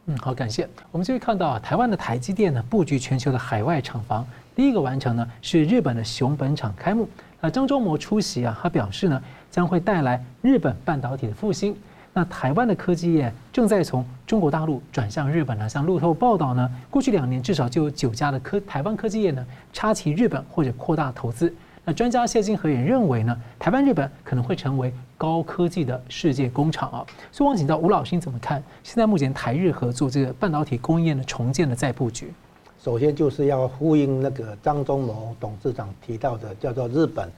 [0.06, 0.68] 嗯，好，感谢。
[0.90, 7.08] 我们就会看到啊，台湾的台积电呢，布局全球的海外厂房，第一个完成呢是日本的熊本厂开幕。
[7.40, 11.76] 那张忠谋出席啊，他表示呢，将会带来日本半导体的复兴。
[12.14, 15.68] 那台湾的科技业正在从中国大陆转向日本呢。
[15.68, 21.52] 像路透报道呢，过去两年至少就有九家的科台湾科技业呢插旗日本或者扩大投资。
[21.84, 27.04] 那专家谢金河也认为呢，台湾日本可能会成为高科技的世界工厂啊。
[27.32, 28.62] 所以，我想请教吴老师你怎么看？
[28.84, 32.32] 现在目前台日合作这个半导体供应链的重建的再布局？
[32.80, 37.28] 首先就是要呼应那个张忠谋董事长提到的，叫做日本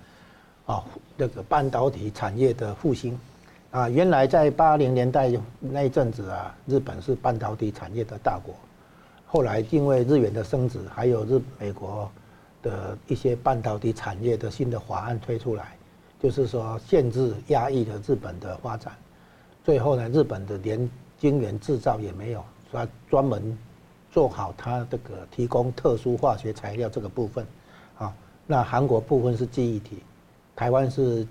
[0.66, 0.82] 啊
[1.16, 3.18] 那个半导体产业的复兴
[3.74, 3.88] 啊。
[3.88, 8.54] 原来在八零年代那一阵子啊，日本是半导体产业的大国，
[9.26, 12.08] 后来因为日元的升值，还有日美国。
[12.64, 15.76] 的一些半导体产业的新的法案推出来，
[16.18, 18.94] 就是说限制压抑了日本的发展，
[19.62, 23.54] 最后呢，日本的连晶圆制造也没有，说专门
[24.10, 27.46] 做好它这个提供特殊化学材料这个部分，
[27.98, 28.10] 啊，
[28.46, 29.98] 那韩国部分是记忆体，
[30.56, 31.28] 台湾是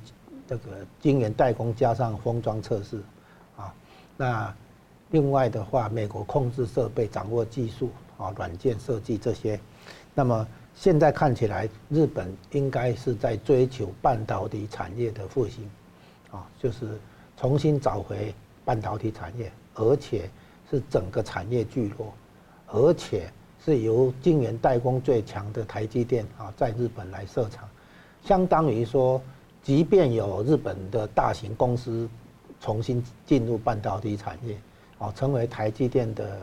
[0.47, 3.01] 这个晶圆代工加上封装测试，
[3.55, 3.73] 啊，
[4.17, 4.55] 那
[5.11, 9.59] 另外的话，美国控制设备、掌握技术啊、软件设计这些，
[10.13, 10.47] 那么。
[10.75, 15.69] 现在看起来，日本应该是在追求半导体产业的复兴，
[16.31, 16.99] 啊，就是
[17.37, 18.33] 重新找回
[18.65, 20.27] 半导体产业，而且
[20.71, 22.11] 是整个产业聚落，
[22.65, 23.31] 而且
[23.63, 27.69] 是由晶圆代工最强的台积电啊，在日本来设厂，
[28.25, 29.21] 相当于说，
[29.63, 32.07] 即便有日本的大型公司
[32.61, 34.55] 重新进入半导体产业，
[34.99, 36.37] 哦，成为台积电的。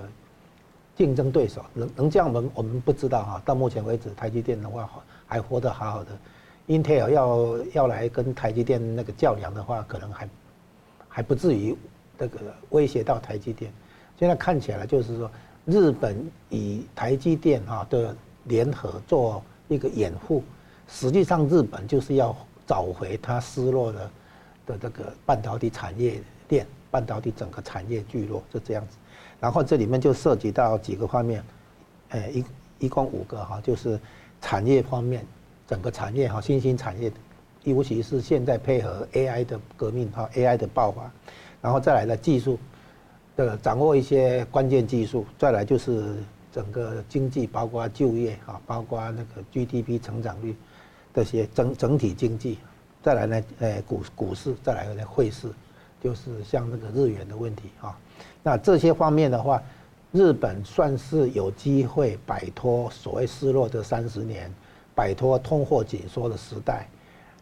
[0.97, 3.43] 竞争对手能能这样，我们我们不知道哈。
[3.43, 4.87] 到目前为止，台积电的话
[5.27, 6.11] 还活得好好的
[6.67, 10.29] ，Intel 要要来跟台积电那个较量的话，可能还
[11.09, 11.75] 还不至于
[12.19, 13.73] 这个威胁到台积电。
[14.19, 15.31] 现在看起来就是说，
[15.65, 20.45] 日本与台积电哈的联合做一个掩护，
[20.87, 22.37] 实际上日本就是要
[22.71, 24.11] 找回它失落的
[24.65, 28.97] 的这个半导体产业链，半导体整个产业聚落就这样子。
[29.41, 31.43] 然后这里面就涉及到几个方面，
[32.11, 32.45] 呃，一
[32.79, 33.99] 一共五个哈，就是
[34.41, 35.27] 产业方面，
[35.67, 37.11] 整个产业哈，新兴产业，
[37.65, 41.11] 尤其是现在配合 AI 的革命哈，AI 的爆发，
[41.61, 42.57] 然后再来的技术
[43.35, 50.55] 的掌握一些关键技术，再来就是整个经济，包括就业哈，包括那个 GDP 成长率
[51.13, 52.59] 这些整整体经济，
[53.03, 55.49] 再来呢，呃，股股市，再来呢汇市，
[56.01, 57.99] 就是像那个日元的问题啊。
[58.43, 59.63] 那这些方面的话，
[60.13, 64.53] 日本算是有机会摆脱所谓失落的三十年，
[64.95, 66.89] 摆脱通货紧缩的时代，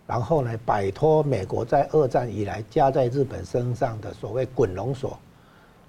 [0.07, 5.19] 然后呢，摆脱美国在二战以来加在日本身上的所谓滚龙锁，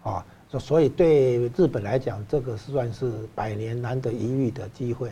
[0.03, 0.25] 啊，
[0.59, 5.11] 所以对日本来讲，这个算是百年难得一遇的机会，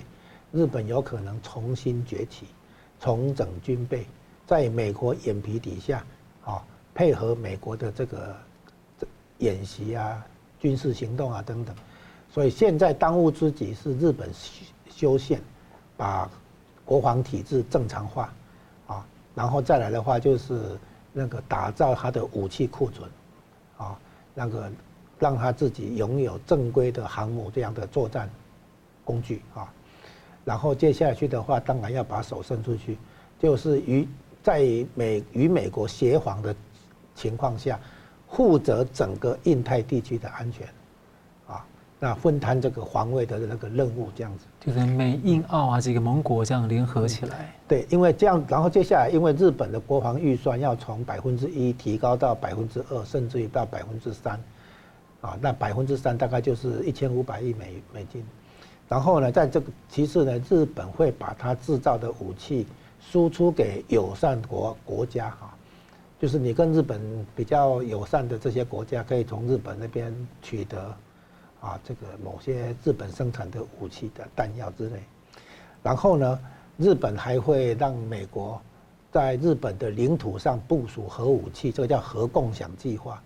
[0.52, 2.48] 日本有可能重新崛起，
[3.00, 4.06] 重整军备，
[4.46, 6.04] 在美国眼皮底下，
[6.44, 8.36] 啊，配合美国的这个。
[9.40, 10.26] 演习啊，
[10.60, 11.76] 军事行动啊等等，
[12.34, 14.28] 所以现在当务之急是日本
[14.90, 15.40] 修宪，
[15.96, 16.28] 把
[16.84, 18.34] 国防体制正常化，
[18.88, 19.06] 啊，
[19.36, 20.76] 然后再来的话就是
[21.14, 23.08] 那个打造他的武器库存，
[23.78, 23.96] 啊，
[24.34, 24.72] 那个
[25.20, 28.28] 让他自己拥有正规的航母这样的作战
[29.06, 29.72] 工具啊，
[30.48, 32.98] 然后接下去的话，当然要把手伸出去，
[33.38, 34.08] 就是与
[34.42, 34.62] 在
[34.96, 36.56] 美与美国协防的
[37.14, 37.78] 情况下。
[38.30, 40.68] 负责整个印太地区的安全，
[41.48, 41.66] 啊，
[41.98, 47.56] 那分摊这个防卫的那个任务，这样子，就是美印澳啊几个盟国这样联合起来。
[47.70, 54.38] 对，因为这样，然后接下来，因为日本的国防预算要从百分之一提高到百分之二，甚至于到百分之三，
[55.22, 58.22] 啊，那百分之三大概就是一千五百亿美美金。
[58.90, 62.66] 然后呢，在这个其次呢，日本会把它制造的武器
[63.00, 65.54] 输出给友善国国家哈。
[66.20, 67.00] 就是你跟日本
[67.36, 70.12] 比较友善的这些国家，可以从日本那边
[70.42, 70.80] 取得，
[71.62, 75.00] 啊，这个某些日本生产的武器的弹药之类。
[75.84, 76.40] 然后呢，
[76.78, 78.60] 日本还会让美国
[79.12, 83.22] 在日本的领土上部署核武器，这个叫核共享计划。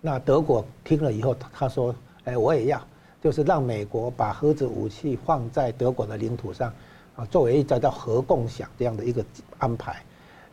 [0.00, 1.92] 那德国听了以后，他说
[2.24, 2.80] ：“哎，我也要，
[3.22, 6.72] 就是让美国把核子武器放在德国的领土上，
[7.16, 9.24] 啊，作为一个叫核共享这样的一个
[9.58, 10.02] 安排。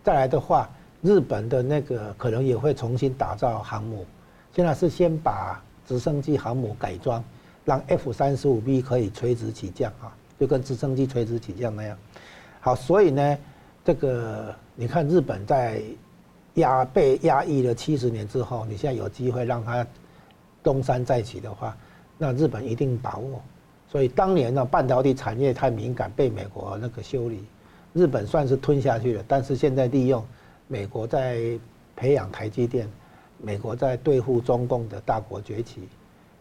[0.04, 0.70] 再来的话，
[1.02, 4.06] 日本的那个可能也会重新打造航母，
[4.56, 7.24] 现在是先把直升机航母改装，
[7.66, 11.98] 让 F 三十五 B 可以垂直起降啊，就跟直升机垂直起降那样。
[12.60, 13.38] 好，所以呢，
[13.84, 15.82] 这个你看日本在。”
[16.58, 19.84] 压被压抑了七十年之后，你现在有机会让它
[20.62, 21.76] 东山再起的话，
[22.18, 23.42] 那日本一定把握。
[23.90, 27.44] 所以当年呢，半导体产业太敏感，被美国那个修理，
[27.94, 29.24] 日本算是吞下去了。
[29.28, 30.26] 但是现在利用
[30.68, 31.60] 美国在
[31.96, 32.90] 培养台积电，
[33.38, 35.88] 美国在对付中共的大国崛起，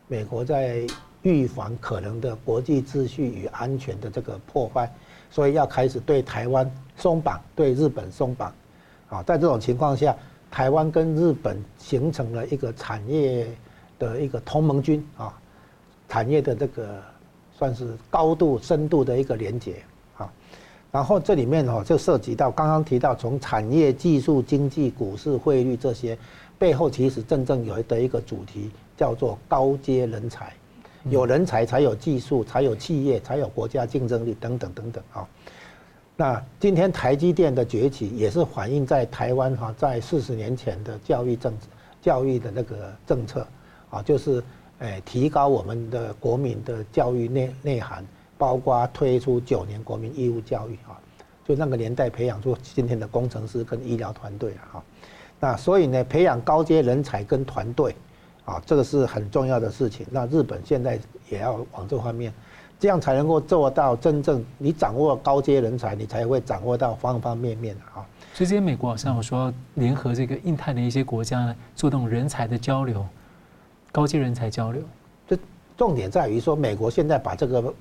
[0.09, 0.87] 美国在
[1.21, 4.91] 预防可能的国际秩序与安全的这个破坏，
[5.31, 8.53] 所以要开始对台湾松绑，对日本松绑。
[9.11, 10.17] 啊，在这种情况下，
[10.51, 13.47] 台湾跟日本形成了一个产业
[13.99, 15.39] 的一个同盟军啊，
[16.13, 17.01] 产业的这个
[17.57, 19.77] 算是高度深度的一个连接
[20.19, 20.31] 啊。
[20.91, 26.19] 然后这里面哦，就涉及到刚刚提到从产业、技术、经济、股市、汇率这些
[26.59, 30.53] 背后，其实真正有的一个主题叫做高阶人才，
[31.05, 35.27] 有人才才有技术，才有企业，才有国家竞争力等等等等啊。
[36.15, 41.55] 那今天台积电的崛起也是反映在台湾哈，在四十年前的教育政
[42.03, 43.47] 教育的那个政策
[43.89, 44.45] 啊，就是
[44.83, 48.05] 诶提高我们的国民的教育内内涵，
[48.37, 50.99] 包括推出九年国民义务教育啊，
[51.45, 54.83] 就那个年代培养出今天的工程师跟医疗团队啊。
[55.41, 57.95] 那所以呢，培养高阶人才跟团队
[58.45, 60.07] 啊，这个是很重要的事情。
[60.11, 60.99] 那日本现在
[61.31, 62.33] 也要往这方面。
[62.81, 68.05] 这样才能够做到真正你掌握高阶人才，你才会掌握到方方面面啊。
[68.35, 73.07] 之前美国好像我说联合这个印太的一些国家呢，做这种人才的交流，
[73.93, 74.83] 高阶人才交流。
[75.29, 75.39] 这
[75.77, 77.73] 重点在于说，美国现在把这个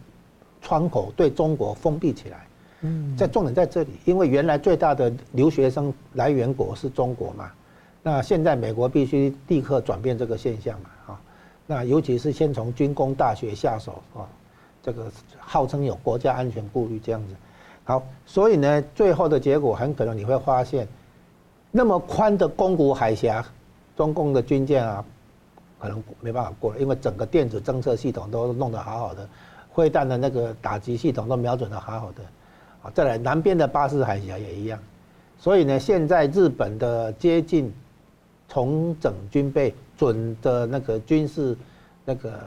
[0.61, 2.45] 窗口对中国封闭起来。
[2.81, 3.17] 嗯。
[3.17, 7.51] 在重点在这里，因为原来最大的留学生来源国是中国嘛，
[8.03, 11.21] 那现在美国必须立刻转变这个现象嘛啊。
[11.65, 14.29] 那尤其是先从军工大学下手啊。
[14.83, 17.35] 这个号称有国家安全顾虑这样子，
[17.83, 20.87] 好，所以呢，最后的结果很可能你会发现，
[21.69, 23.45] 那么宽的宫古海峡，
[23.95, 25.05] 中共的军舰啊，
[25.81, 29.27] 可能没办法过了，因为整个电子侦测系统都弄得好好的，
[29.73, 32.21] 飞弹的那个打击系统都瞄准得好好的，
[32.83, 34.79] 啊，再来南边的巴士海峡也一样，
[35.39, 37.73] 所以呢，现在日本的接近
[38.47, 41.57] 重整军备准的那个军事
[42.05, 42.39] 那个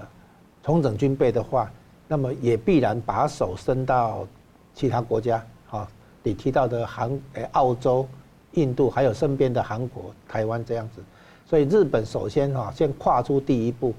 [0.62, 1.70] 重整军备的话。
[2.06, 4.26] 那么也必然把手伸到
[4.74, 5.88] 其他国家，啊，
[6.22, 8.06] 你提到的韩、诶澳洲、
[8.52, 11.02] 印度，还有身边的韩国、台湾这样子，
[11.46, 13.94] 所以日本首先哈先跨出第一步，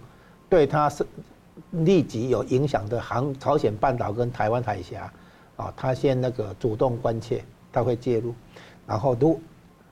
[0.50, 1.06] 对他是
[1.72, 5.12] 立即有影响的韩朝鲜半岛跟台湾海峡，
[5.56, 8.34] 啊，他先那个主动关切，他会介入，
[8.88, 9.40] 然后如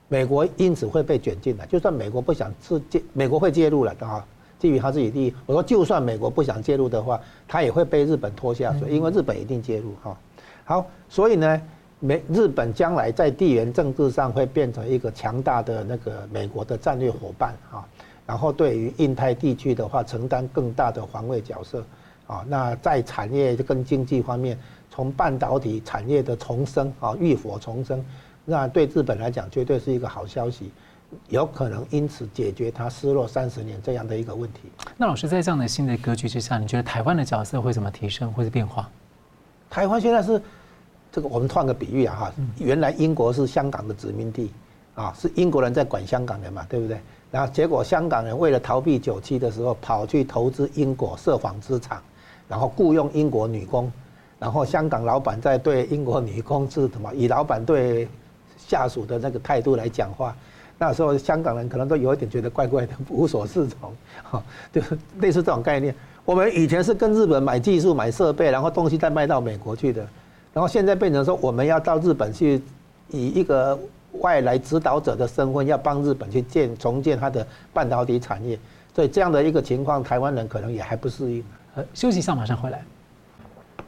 [0.07, 4.25] 美国因此会被卷进来，就算美国不想自介，美国会介入了啊。
[4.59, 10.17] 基于他自己利益，我说就算美国不想介入的话，他也会被日本拖下水，因为日本一定介入哈。
[10.63, 11.61] 好，所以呢，
[12.03, 17.87] 美日本将来在地缘政治上会变成一个强大的那个美国的战略伙伴啊，
[18.27, 21.81] 然后对于印太地区的话，承担更大的防卫角色
[22.27, 22.43] 啊。
[22.45, 24.59] 那在产业跟经济方面，
[24.91, 28.03] 从半导体产业的重生啊，浴火重生，
[28.43, 30.69] 那对日本来讲绝对是一个好消息。
[31.29, 34.63] 有可能因此解决他失落三十年这样的一个问题。
[34.97, 38.89] 那老师在这样的新的格局之下，你觉得台湾的角色会怎么提升，或者变化？
[39.69, 40.41] 台湾现在是
[41.13, 44.51] 这个，我们换个比喻啊哈，原来英国是香港的殖民地
[44.95, 46.99] 啊，是英国人在管香港人嘛，对不对？
[47.29, 52.01] 然后结果香港人为了逃避九七的时候，跑去投资英国设纺织厂，
[52.49, 53.91] 然后雇佣英国女工，
[54.39, 57.13] 然后香港老板在对英国女工是什么？
[57.13, 58.07] 以老板对
[58.57, 60.35] 下属的那个态度来讲话。
[60.79, 63.93] 那时候香港人可能都有一点觉得怪怪的，无所适从，
[64.23, 65.93] 哈，就是类似这种概念。
[66.25, 70.05] 我们以前是跟日本买技术、买设备，然后东西再卖到美国去的，
[70.53, 72.61] 然后现在变成说我们要到日本去，
[73.09, 73.77] 以一个
[74.19, 78.57] 外来指导者的身份，要帮日本去建重建它的半导体产业。
[78.93, 81.43] 所以这样的一个情况，台湾人可能也还不适应。
[81.75, 82.83] 呃，休息一下，马上回来。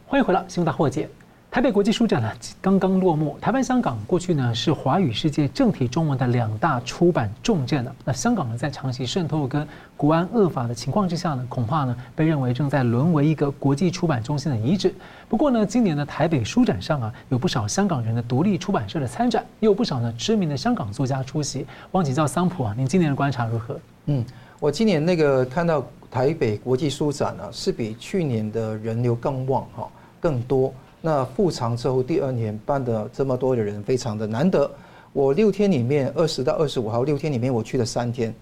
[0.07, 1.07] 欢迎回来，新闻大破解。
[1.55, 2.29] 台北国际书展呢
[2.59, 7.95] 刚刚落幕，台湾、香港过去呢是华语世界正体中文的两大出版重镇了。
[8.03, 14.93] 那香港呢在长期渗透跟国安恶法的情况之下呢，恐怕呢被认为正在沦为一个国际出版中心的遗址。
[15.29, 21.65] 不过呢，今年的台北书展上啊，有不少香港人的独立出版社的参展，也有不少呢知名的香港作家出席。
[21.91, 23.79] 汪请教桑普啊，您今年的观察如何？
[24.07, 24.25] 嗯，
[24.59, 29.87] 我今年那个看到台北国际书展呢、是比去年的人流更旺哈，
[30.19, 30.73] 更多。
[31.05, 34.67] 那复常之后第二年办的这么多的人，非常的难得。
[35.13, 38.33] 我六天里面，二十到二十五号六天里面，我去了三天。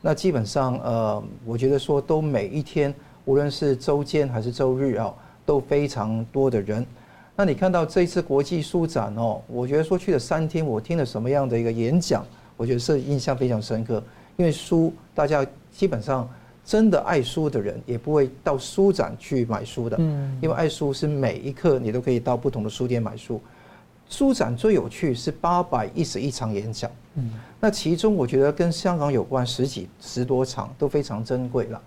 [0.00, 2.94] 那基本上，呃，我觉得说都每一天，
[3.24, 5.12] 无论是周间还是周日啊，
[5.44, 6.86] 都非常多的人。
[7.34, 12.24] 那你看到这一次国际书展哦，我觉得说去了三天，我听了什么样的一个演讲，
[12.56, 14.00] 我觉得是印象非常深刻。
[14.36, 16.30] 因为书大家基本上。
[16.64, 23.40] 真的爱书的人也不会到书展去买书的，嗯，因为爱书是每一刻你都可以到不同的书店买书。
[24.08, 31.80] 书展最有趣是八百一十一场演讲，嗯，那其中我觉得跟香港有关十几十多场都非常珍贵了，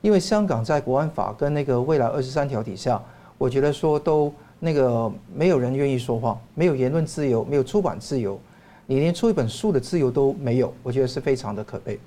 [0.00, 3.00] 因为香港在国安法跟那个未来二十三条底下，
[3.36, 8.40] 我觉得说都那个没有人愿意说话，没有言论自由，没有出版自由，
[8.86, 11.98] 你连出一本书的自由都没有，我觉得是非常的可悲。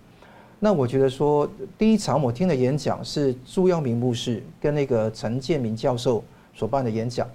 [0.61, 6.21] 那我觉得说，第一场我听的演讲是朱耀明牧师跟那个陈建明教授
[6.53, 7.25] 所办的演讲，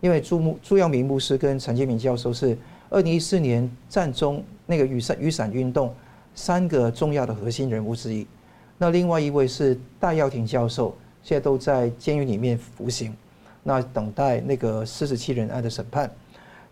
[0.00, 2.56] 因为朱牧朱耀明牧师跟陈建明教授是
[2.88, 5.92] 二零一四年战中那个雨伞雨伞运动
[6.36, 8.24] 三个重要的核心人物之一。
[8.78, 13.12] 那另外一位是戴耀廷教授，现在都在监狱里面服刑，
[13.64, 16.08] 那等待那个四十七人案的审判，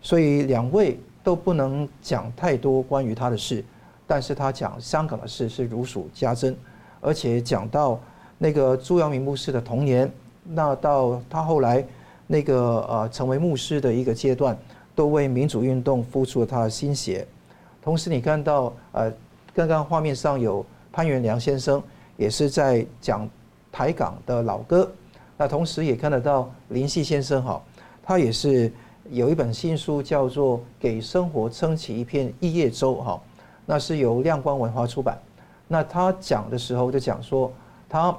[0.01, 3.61] 所以两位都不能讲太多关于他的事。
[4.07, 6.55] 但是他讲香港的事是如数家珍，
[7.01, 7.99] 而且讲到
[8.37, 10.09] 那个朱耀明牧师的童年，
[10.45, 11.85] 那到他后来
[12.25, 14.57] 那个呃成为牧师的一个阶段，
[14.95, 17.27] 都为民主运动付出了他的心血。
[17.81, 19.11] 同时，你看到呃
[19.53, 21.83] 刚刚画面上有潘元良先生，
[22.15, 23.29] 也是在讲
[23.71, 24.89] 台港的老歌。
[25.37, 27.61] 那同时也看得到林夕先生哈，
[28.01, 28.71] 他也是
[29.09, 33.21] 有一本新书叫做《给生活撑起一片一叶舟》哈。
[33.69, 35.19] 那是由亮光文化出版。
[35.67, 37.51] 那他讲的时候就讲说，
[37.89, 38.17] 他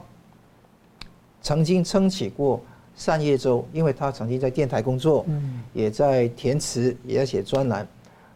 [1.41, 2.61] 曾经撑起过
[2.95, 5.25] 善业舟，因为他曾经在电台工作，
[5.73, 7.89] 也在填词，也在写专栏。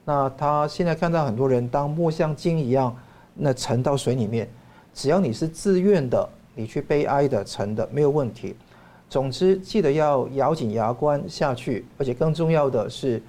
[0.06, 2.96] 那他现在看到很多人当墨香鲸一样，
[3.34, 4.48] 那沉到水里面，
[4.94, 8.56] 只要你是自愿的，你去悲哀的沉的没有问题。
[9.10, 13.22] 总之，记得要咬紧牙关下去，而且更重要的是。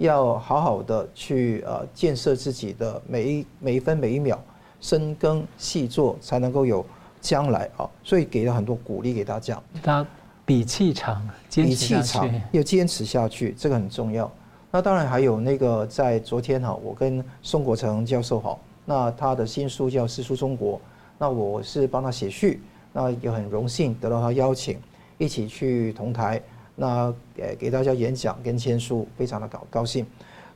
[0.00, 4.42] 要好好的去呃建设自己的每一每一分每一秒，
[4.80, 6.84] 深耕细作才能够有
[7.20, 7.88] 将来啊！
[8.02, 9.62] 所以给了很多鼓励给大家。
[9.82, 10.04] 他
[10.46, 14.30] 比气场，比气场要坚持下去，这个很重要。
[14.70, 20.78] 那当然还有那个在昨天哈，我跟宋国成教授哈，那他的新书叫《诗书中国》，
[21.18, 24.78] 那我是帮他写序，那也很荣幸得到他邀请，
[25.18, 26.40] 一起去同台。
[26.80, 30.06] 那给给大家演讲跟签书，非常的高高兴，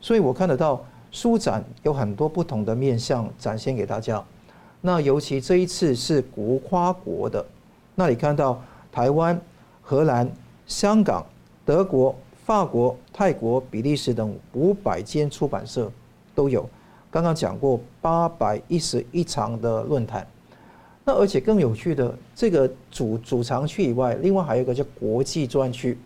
[0.00, 4.24] 所以我看得到书展有很多不同的面向展现给大家。
[4.80, 7.44] 那尤其这一次是国跨国的，
[7.94, 8.58] 那你看到
[8.90, 9.38] 台湾、
[9.82, 10.26] 荷兰、
[10.66, 11.22] 香港、
[11.62, 12.16] 德国、
[12.46, 15.92] 法国、泰国、比利时等五百间出版社
[16.34, 16.66] 都有。
[17.10, 20.26] 刚刚讲过八百一十一场的论坛，
[21.04, 25.98] 那而且更有趣的，这个主主场区以外，另外还有一个叫国际专区。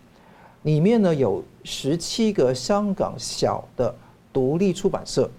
[0.63, 3.95] 里面呢有十七个香港小的
[4.33, 5.29] 独立出版社，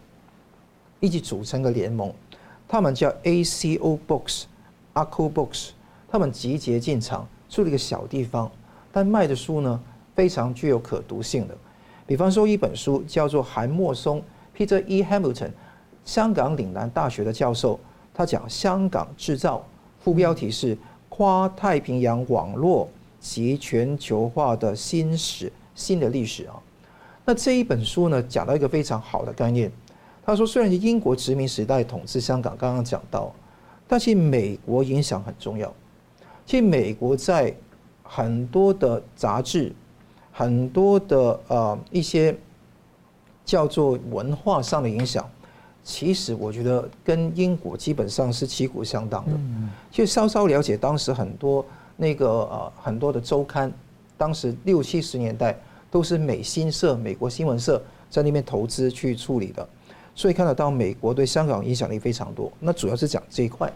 [0.98, 2.12] 一起组成个联盟，
[2.66, 4.44] 他们叫 ACO Books、
[4.94, 5.70] ACO Books，
[6.08, 8.50] 他们集结进场，住了一个小地方，
[8.90, 9.80] 但卖的书呢
[10.14, 11.56] 非常具有可读性的。
[12.06, 14.22] 比方说一本书叫做韩默松
[14.56, 15.02] （Peter E.
[15.02, 15.50] Hamilton），
[16.04, 17.78] 香港岭南大学的教授，
[18.14, 19.64] 他讲香港制造，
[20.00, 20.76] 副标题是
[21.08, 22.88] 跨太平洋网络。
[23.20, 26.58] 及全球化的新史，新的历史啊。
[27.26, 29.70] 那这一本书呢，讲到一个非常好的概念。
[30.24, 33.32] 他说，虽然是英国殖民时代统治香港，刚刚讲到，
[33.86, 35.72] 但是美国影响很重要。
[36.46, 37.54] 其实美国在
[38.02, 39.72] 很多的杂志、
[40.32, 42.36] 很多的呃一些
[43.44, 45.28] 叫做文化上的影响，
[45.84, 49.32] 其实我觉得跟英国基本上是旗鼓相当的。
[49.90, 51.64] 就稍稍了解当时很多。
[52.00, 53.70] 那个呃，很多的周刊，
[54.16, 55.54] 当时六七十年代
[55.90, 59.68] 都是美新社、美国新闻社在那边投资去处理的，
[60.14, 62.50] 所以看得到美国对香港影响力非常多。
[62.58, 63.70] 那主要是讲这一块。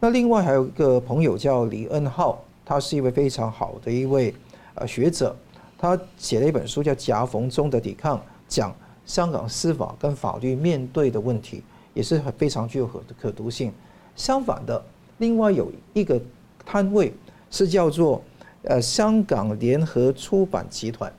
[0.00, 4.34] 那另外还有一个朋友叫李恩浩，他是一位非常好的一位
[4.74, 5.36] 呃学者，
[5.76, 8.16] 他写了一本书叫《夹缝中的抵抗》，
[8.48, 8.74] 讲
[9.04, 13.70] 香港司法跟法律面对的问题，也是非常具有可可读性。
[14.16, 14.82] 相反的，
[15.18, 16.18] 另外有一个
[16.64, 17.12] 摊位
[17.52, 18.20] 是叫做
[18.64, 21.12] 呃香港联合出版集团。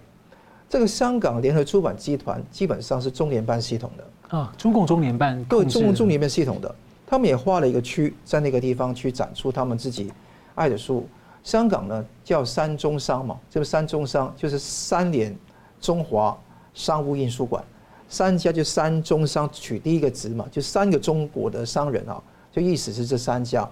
[0.68, 6.76] 这个香港联合出版集团基本上是中联办系统的啊，中共中联办对中共中联办系统的，
[7.06, 10.12] 他们也划了一个区在那个地方去展出他们自己
[10.56, 11.08] 爱的书。
[11.44, 15.38] 香港呢叫三中商嘛，这个三中商就是三联、
[15.80, 16.36] 中华
[16.74, 17.64] 商务印书馆，
[18.10, 22.20] 三家就三中商取第一个字嘛，就三个中国的商人啊，
[22.52, 23.70] 就意思是这三家。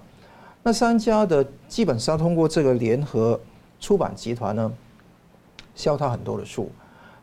[0.64, 3.40] 那三家的基本上通过这个联合
[3.80, 4.72] 出版集团呢，
[5.74, 6.70] 销他很多的书。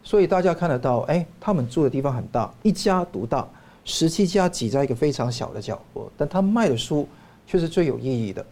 [0.03, 3.47] 所以大家看得到，哎，他们住的地方很大，一家独大，
[3.85, 7.07] 十七家挤在一个非常小的角落，但他卖的书
[7.47, 8.45] 却是最有意义的。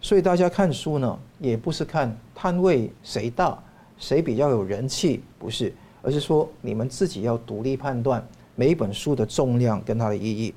[0.00, 3.58] 所以大家看书呢，也不是看摊位谁大，
[3.98, 5.72] 谁比较有人气，不是，
[6.02, 10.54] 而是说你们自己要独立判断每一本书的重量跟它的意义。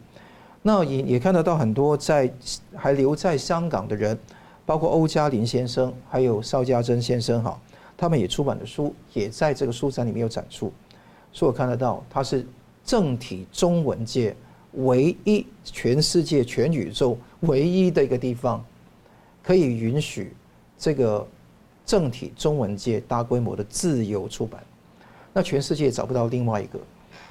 [0.67, 2.29] 那也也看得到很多在
[2.75, 4.19] 还留在香港的人，
[4.65, 7.57] 包括欧嘉林先生，还有邵家臻先生，哈。
[7.95, 10.69] 他们也出版的书也在这个书展里面有展出，
[11.31, 12.45] 所以我看得到它是
[12.83, 14.35] 正体中文界
[14.73, 18.61] 唯一全世界全宇宙唯一的一个地方，
[19.41, 20.35] 可以允许
[20.77, 21.25] 这个
[21.85, 24.61] 正体中文界大规模的自由出版。
[25.31, 26.77] 那全世界找不到另外一个。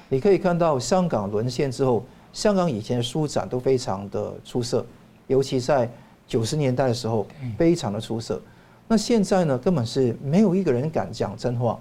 [0.09, 2.03] 你可以看到香港沦陷之后，
[2.37, 4.85] 香港以前的书展都非常的出色，
[5.25, 5.89] 尤其在
[6.27, 7.25] 九十年代的时候
[7.57, 8.39] 非常的出色。
[8.87, 11.79] 那现在呢，根本是没有一个人敢讲真话。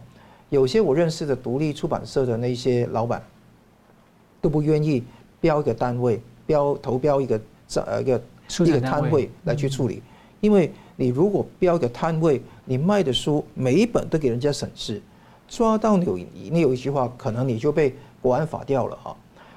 [0.48, 3.22] 有些我认识的独立出版社的那些老板，
[4.40, 5.04] 都不愿意
[5.42, 7.38] 标一个单位，标投标一个
[7.68, 8.22] 这呃一个
[8.60, 10.02] 一个摊位来去处理。
[10.40, 15.02] 因为你如果标一个摊位，你卖的书每一本都给人家审视，
[15.48, 19.14] 抓到你有你有一句话，可能你就被国安法掉了哈。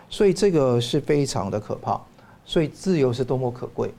[0.09, 1.99] 所以这个是非常的可怕。
[2.45, 3.93] 所以自由是多么可贵。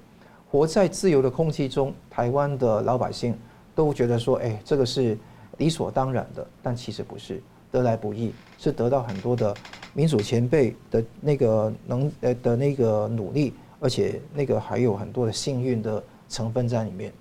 [0.51, 3.39] 活在自由的空气中，台湾的老百姓
[3.75, 5.17] 都觉得说：“哎，这个是
[5.59, 7.41] 理所当然的。”但其实不是，
[7.71, 9.55] 得来不易，是得到很多的
[9.93, 17.13] 民主前辈的那个能呃的那个努力，而且那个还有很多的幸运的成分在里面。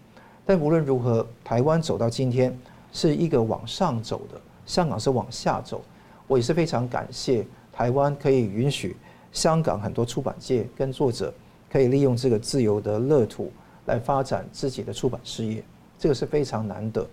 [0.43, 2.57] 但无论如何，台湾走到今天
[2.91, 5.83] 是一个往上走的，香港是往下走。
[6.25, 7.45] 我也是非常感谢
[7.79, 8.97] 台湾可以允许
[9.31, 11.33] 香港很多出版界跟作者。
[11.71, 13.51] 可以利用这个自由的乐土
[13.85, 15.63] 来发展自己的出版事业，
[15.99, 17.07] 这个是非常难得。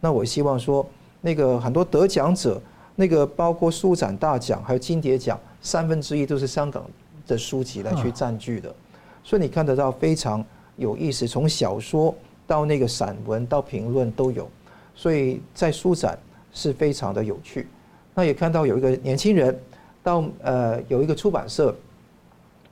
[0.00, 0.84] 那我希望说，
[1.20, 2.60] 那个很多得奖者，
[2.96, 6.84] 那个包括书展大奖还有金蝶奖，三分之一都是香港
[7.24, 8.74] 的书籍来去占据的。
[9.22, 10.44] 所以你看得到非常
[10.74, 12.12] 有意思，从小说
[12.48, 14.50] 到那个散文到评论都有。
[14.92, 16.18] 所以在书展
[16.52, 17.68] 是非常的有趣。
[18.12, 19.56] 那也看到有一个年轻人
[20.02, 21.74] 到呃有一个出版社，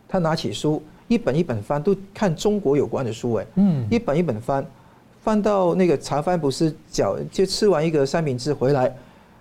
[0.09, 0.83] 他拿起书。
[1.11, 4.62] 一本一本翻，都看中国有关的书，哎，嗯，一本一本翻，
[5.22, 8.95] 翻到那个茶饭不思，脚就吃完一个三明治回来，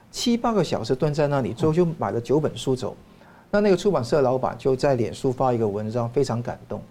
[0.10, 2.96] 七八个小时蹲在那里，最后就买了九本书走。
[3.52, 6.82] 那那个出版社老板就在脸书发一个文章，非常感动。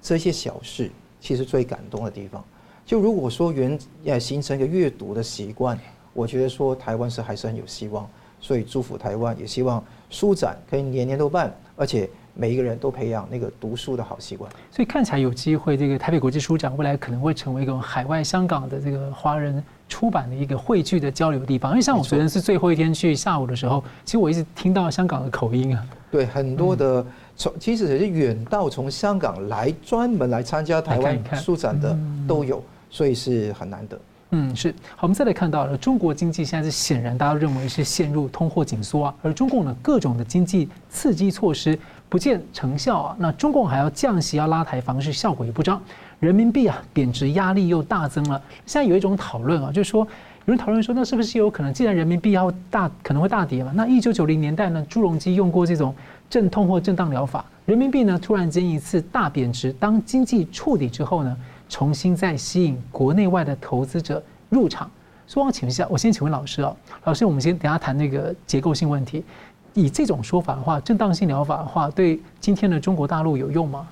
[0.00, 0.88] 这些小事
[1.20, 2.44] 其实最感动的地方，
[2.86, 5.76] 就如果说原呃形成一个阅读的习惯，
[6.12, 8.08] 我觉得说台湾是还是很有希望。
[8.40, 12.10] 所以祝福台湾，也希望书展可以年年都办，而且。
[12.32, 15.76] 每一个人都培养那个读书的好习惯，所以看起来有机会。
[15.76, 21.72] 这个台北国际书展未来可能会成为一个海外香港的这个华人出版的一个汇聚的交流地方。
[21.72, 25.84] 因为像我昨天是最后一天去，下午的时候，其实我一直听到香港的口音啊。
[26.10, 27.04] 对，很多的
[27.36, 31.98] 从其实也是远道从香港来专门来参加台湾书展的
[32.28, 34.00] 都有，所以是很难得。
[34.32, 35.02] 嗯，是好。
[35.02, 41.76] 我们再来看到了中国经济现在是显然大家认为是陷入通货紧缩啊，而中共呢各种的经济刺激措施
[42.08, 43.16] 不见成效啊。
[43.18, 45.80] 那中共还要降息，要拉抬房市，效果也不彰。
[46.20, 48.40] 人民币啊贬值压力又大增了。
[48.66, 50.06] 现在有一种讨论啊，就是说
[50.44, 53.72] 有人讨论说，那是不是有可能，既然人民币要大可能会大跌嘛？
[53.74, 55.92] 那一九九零年代呢，朱镕基用过这种
[56.28, 61.36] 镇痛或震荡疗法，人民币呢突然间一次大贬值，当经济触底之后呢？
[61.70, 64.90] 重新再吸引国内外的投资者入场，
[65.26, 69.24] 所以我请问一下，我先请问老师啊，老师，我们先等下谈那个结构性问题。
[69.72, 73.88] 以这种说法的话，正当性疗法的话，对今天的中国大陆有用吗？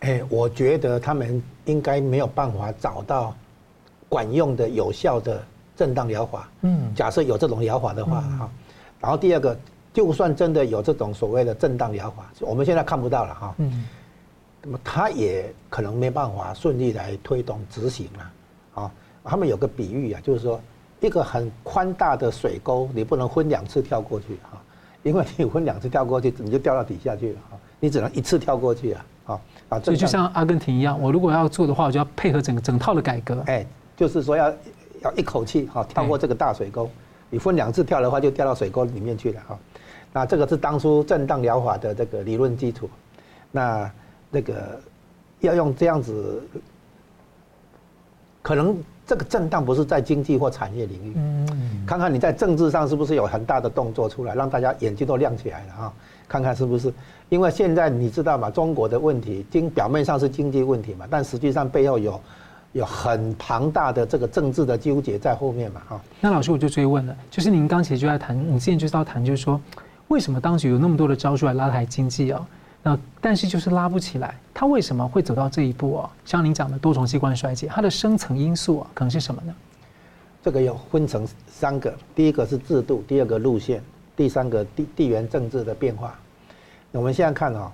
[0.00, 3.32] 哎，我觉得他们应该没有办法找到
[4.08, 5.40] 管用的、有效的
[5.76, 6.48] 正当疗法。
[6.62, 8.50] 嗯，假设有这种疗法的话，哈。
[9.00, 9.56] 然后第二个，
[9.94, 13.54] 就算真的有这种所谓的正当疗法，我们现在看不到了哈。
[13.58, 13.84] 嗯。
[14.66, 18.90] 那么他也可能没办法顺利来推动执行了，啊，
[19.22, 20.60] 他们有个比喻啊，就是说，
[21.00, 24.60] 一一个很宽大的水沟，你不能分两次跳过去哈，
[25.04, 33.40] 因为你分两次跳过去，你就掉到底下去了哈，你只能一次跳过去啊，啊啊，所以就像阿根廷一样，我如果要做的话，我就要配合整整套的改革。
[33.46, 33.64] 哎，
[33.96, 34.52] 就是说要
[35.02, 36.90] 要一口气哈跳过这个大水沟，
[37.30, 39.56] 你分两次跳的话，就掉到水沟里面去了哈。
[40.12, 42.90] 那这个是当初震荡疗法的这个理论基础，
[43.52, 43.88] 那
[44.30, 44.80] 那个
[45.40, 46.42] 要用这样子，
[48.42, 48.76] 可能。
[49.08, 55.92] 这个震荡不是在经济或产业领域，嗯，看看你在政治上是不是有很大的动作出来，让大家眼睛都亮起来了啊！
[56.26, 56.92] 看看是不是，
[57.28, 58.50] 因为现在你知道嘛？
[58.50, 62.20] 中国的问题，经表面上是经济问题嘛，但实际上背后有
[62.72, 66.00] 有很庞大的这个政治的纠结在后面嘛，哈。
[66.20, 69.60] 那老师我就追问了，就是您刚才就在谈，你之前就是要谈，就是说，
[70.08, 72.44] 为什么当局有那么多的招数来拉抬经济啊？
[72.86, 76.08] 那但是就是拉不起来，它为什么会走到这一步啊？
[76.24, 79.52] 像您讲的多重器官衰竭，它的深层因素啊，可能是什么呢？
[80.40, 83.82] 这个要分成三个，第一个是制度，第二个路线，
[84.14, 86.16] 第三个地地缘政治的变化。
[86.92, 87.72] 我们现在看啊，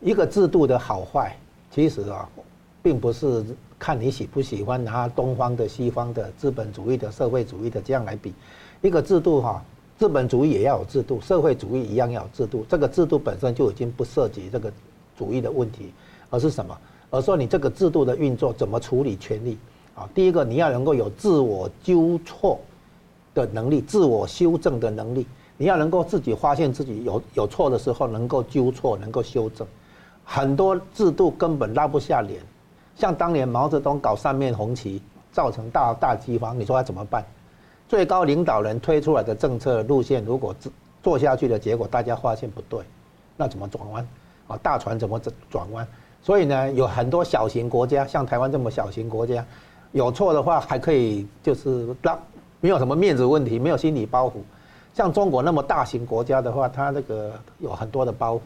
[0.00, 1.36] 一个制度的好坏，
[1.70, 2.28] 其实啊，
[2.82, 3.44] 并不是
[3.78, 8.34] 看你喜不喜欢拿东方的、西方的、资本主义的、社会主义的这样来比，
[8.80, 9.62] 一个制度哈。
[10.00, 12.64] 资本主义也要有制度，社会主义一样要有制度。
[12.66, 14.72] 这个制度本身就已经不涉及这个
[15.14, 15.92] 主义的问题，
[16.30, 16.74] 而是什么？
[17.10, 19.58] 而说你这个制度的运作怎么处理权力
[19.94, 20.08] 啊？
[20.14, 22.58] 第一个你要能够有自我纠错
[23.34, 25.26] 的能力，自我修正的能力。
[25.58, 29.66] 你要能够自己发现自己有有错的时候，能够纠错，能够修正。
[30.24, 32.40] 很多制度根本拉不下脸，
[32.96, 37.22] 像当年毛泽东搞三面红旗，造成大大饥荒，你说他怎么办？
[37.90, 40.54] 最高领导人推出来的政策路线，如果
[41.02, 42.78] 做下去的结果，大家发现不对，
[43.36, 44.06] 那怎么转弯？
[44.46, 45.84] 啊，大船怎么转转弯？
[46.22, 49.44] 所以呢，有很多小型国家，像台湾这么小型国家，
[49.90, 52.16] 有错的话还可以就是让
[52.60, 54.34] 没有什么面子问题，没有心理包袱。
[54.94, 58.40] 像中国那么大型国家的话，它那个有很多的包袱，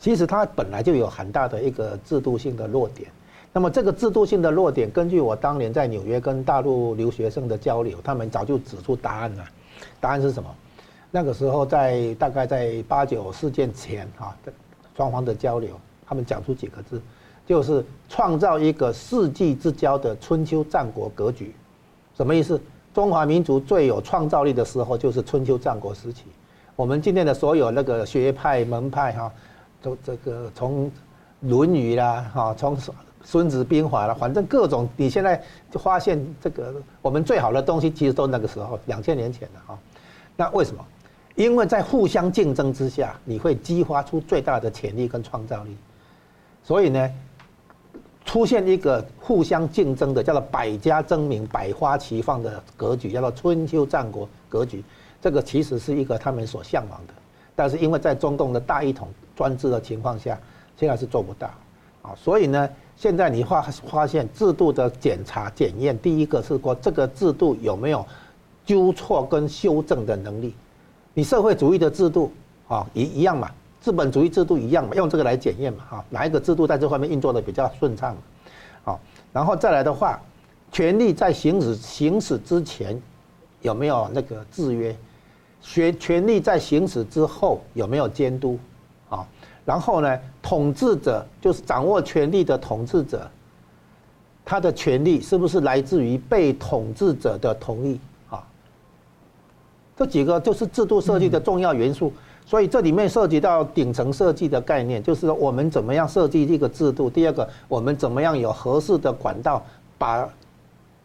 [0.00, 3.08] 其实它本来就有很大的一个制度性的弱点。
[3.54, 9.44] 那么这个制度性的弱点，根据我当年在纽约跟大陆留学生的交流，他们早就指出答案了。
[10.00, 10.48] 答案是什么？
[11.10, 14.34] 那个时候在大概在八九事件前啊，
[14.96, 16.98] 双方的交流，他们讲出几个字，
[17.46, 21.54] 就是创造一个世纪之交的春秋战国格局。
[22.16, 22.58] 什么意思？
[22.94, 26.24] 中华民族最有创造力的时候就是春秋战国时期。
[26.74, 29.30] 我们今天的所有那个学派门派哈，
[29.82, 30.86] 都这个从
[31.40, 32.74] 《论语》啦哈，从。
[33.24, 39.78] 孙子兵法了，反正各种，你现在就发现这个我们最好的东西，其实都那个时候两千年前的哈。
[40.36, 40.84] 那为什么？
[41.34, 45.76] 因为在互相竞争之下，你会激发出最大的潜力跟创造力。
[46.64, 47.10] 所以呢，
[48.24, 54.84] 出现一个互相竞争的叫做百家争鸣、百花齐放的格局，叫做春秋战国格局。
[55.20, 57.14] 这个其实是一个他们所向往的，
[57.54, 60.38] 但是因为在中共的大一统专制的情况下，
[60.76, 61.48] 现在是做不到
[62.02, 62.10] 啊。
[62.16, 62.68] 所以呢。
[63.02, 68.06] 现在你发发现制度的检查检验，第一个是说这个制度有没有
[68.64, 70.54] 纠错跟修正的能力。
[71.12, 72.30] 你社会主义的制度
[72.68, 73.50] 啊，一一样嘛，
[73.80, 78.16] 资本主义制度一样嘛，用这个来检验嘛，哈，哪一个制度在这方面运作的比较顺畅？
[78.84, 79.00] 好，
[79.32, 80.20] 然后再来的话，
[80.70, 82.96] 权力在行使行使之前
[83.62, 84.96] 有没有那个制约？
[85.60, 88.56] 权权力在行使之后有没有监督？
[89.64, 93.30] 然后呢，统治者就是掌握权力的统治者，
[94.44, 98.42] 他的权力是不是来自于被统治者的同意啊？
[99.96, 102.12] 这几个就是制度设计的重要元素。
[102.44, 107.08] 所以这里面涉及到顶层设计的概念，就是我们怎么样设计这个制度。
[107.08, 109.64] 第二个，我们怎么样有合适的管道，
[109.96, 110.28] 把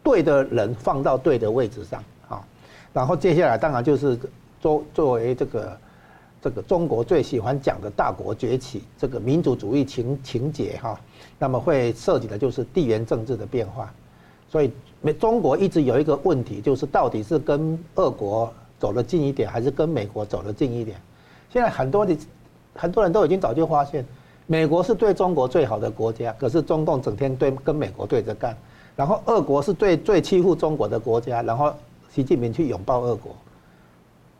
[0.02, 2.44] 对的人放到对的位置上啊？
[2.92, 4.18] 然后接下来当然就是
[4.60, 5.78] 作作为这个。
[6.40, 10.98] 这个中国最喜欢讲的大国崛起，这个民族主义情情节哈，
[11.38, 13.92] 那么会涉及的就是地缘政治的变化，
[14.48, 14.70] 所以
[15.00, 20.96] 美中国一直有一个问题，就是到底是跟俄国走得近一点，还是跟美国走得近一点？
[21.50, 22.16] 现在很多的
[22.74, 24.06] 很多人都已经早就发现，
[24.46, 28.56] 美国是对中国最好的国家，可是中共整天对跟美国对着干，
[28.94, 31.74] 然后俄国是最最欺负中国的国家，然后
[32.08, 33.34] 习近平去拥抱俄国。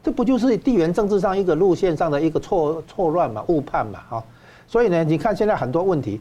[0.09, 4.24] 这不就是地缘政治上一个路线上的一个错错乱嘛、误判嘛，哈。
[4.66, 6.18] 所以呢，你看现在很多问题，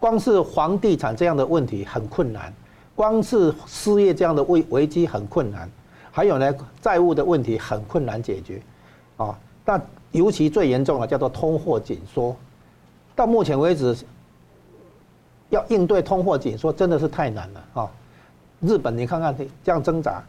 [0.00, 2.50] 光是房地产这样的问题很困难，
[2.96, 5.68] 光是失业这样的危危机很困难，
[6.10, 8.62] 还有呢，债务的问题很困难解决，
[9.18, 9.38] 啊。
[9.62, 9.78] 但
[10.12, 12.34] 尤其最严重的叫做通货紧缩，
[13.14, 13.94] 到目前为止，
[15.50, 17.90] 要应对通货紧缩真的是太难了啊。
[18.62, 20.22] 日本你看看这样挣扎，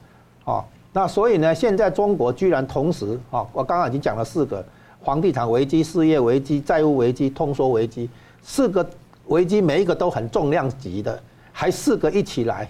[0.43, 0.65] 啊。
[0.91, 4.65] 那所以呢，现在中国居然同时啊，我刚刚已经讲了四个：
[5.03, 8.09] 房地产危机、失业危机、债务危机、通缩危机，
[8.41, 8.87] 四个
[9.27, 11.21] 危机每一个都很重量级的，
[11.51, 12.67] 还四个一起来，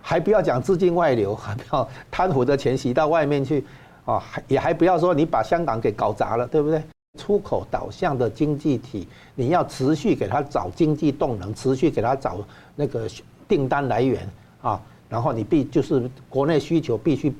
[0.00, 3.64] 还不要讲资金外流， 还不要贪腐的钱洗到外面去
[4.04, 6.80] 啊，也还不要说你把香港给搞砸了，对不对？
[7.18, 12.38] 出口导向的经济体，你要持续给他找经济动能，持续给他找
[12.76, 13.08] 那个
[13.48, 14.24] 订单来源
[14.62, 17.34] 啊，然后你必就是国内需求必须。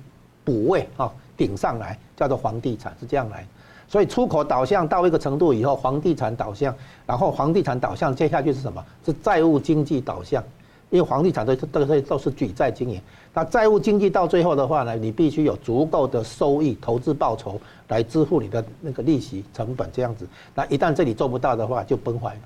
[0.49, 3.47] 补位啊，顶上来叫做房地产是这样来，
[3.87, 6.75] 所以出口导向到一个程度以后，房地产导向，
[7.05, 8.83] 然后房地产导向接下去是什么？
[9.05, 10.43] 是债务经济导向，
[10.89, 12.99] 因为房地产的这个都是举债经营，
[13.35, 22.41] 那债务经济到最后的话呢，你必须有足够的收益、投资报酬来支付你的那个利息成本这样子，那一旦这里做不到的话，就崩坏了。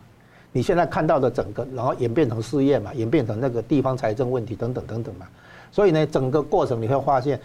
[0.54, 5.26] 你现在看到的整个，然后演变成失业嘛，演变成那个地方财政问题等等等等嘛，
[5.70, 7.40] 所以呢，整个过程你会发现。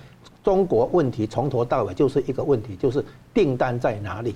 [0.47, 4.33] 中国问题从头到尾就是一个问题，就是订单在哪里？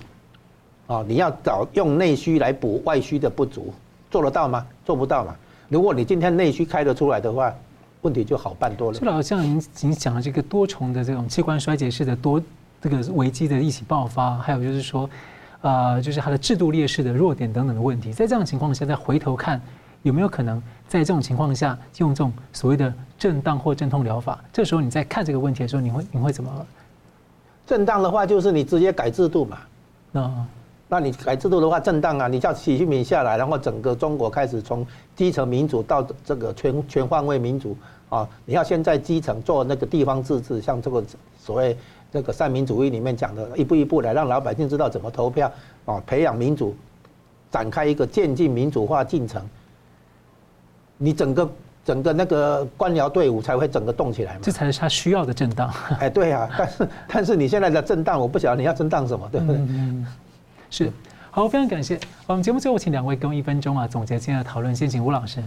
[0.86, 3.72] 啊，你要找用内需来补外需的不足，
[4.10, 4.66] 做得到吗？
[4.84, 5.34] 做不到嘛。
[5.70, 7.50] 如果你今天内需开得出来的话，
[8.02, 8.98] 问题就好办多了。
[8.98, 12.38] 这老师像您您讲的这个多重的这种器官衰竭式的多
[12.78, 15.08] 这个危机的一起爆发，还有就是说，
[15.62, 19.58] 呃，就是它的制度劣势的弱点等等的问题，在这样的情况下再回头看。
[20.02, 24.38] 有没有可能在这种情况下用这种所谓的震荡或镇痛疗法？
[24.52, 26.66] 这时候你在看这个问题的时候，你会你会怎么？
[27.66, 29.58] 震荡的话，就是你直接改制度嘛。
[30.10, 30.46] 那
[30.88, 34.84] 那你改制度的话，震荡啊，你叫习近平下来，然后整个中国开始从
[35.14, 37.76] 基层民主到这个全全方位民主
[38.08, 38.28] 啊。
[38.44, 41.02] 你要先在基层做那个地方自治，像这个
[41.38, 41.78] 所谓
[42.12, 45.50] 这个三民主义里面讲的，一步一步来让老百姓知道怎么投票
[45.86, 46.74] 啊，培养民主，
[47.50, 49.40] 展开一个渐进民主化进程。
[51.02, 51.50] 你整个
[51.84, 54.40] 整个那个官僚队伍才会整个动起来嘛？
[54.40, 55.68] 这才是他需要的震荡。
[55.98, 59.56] 哎，对啊， 但是但是你现在的震荡，我不晓得你要震荡什么，对不对？
[59.56, 60.06] 嗯，
[60.70, 60.92] 是。
[61.32, 61.98] 好，非常感谢。
[62.26, 64.76] 我们节目最后请两位给我一分钟啊，总结今天的讨论。
[64.76, 65.42] 先请吴老师。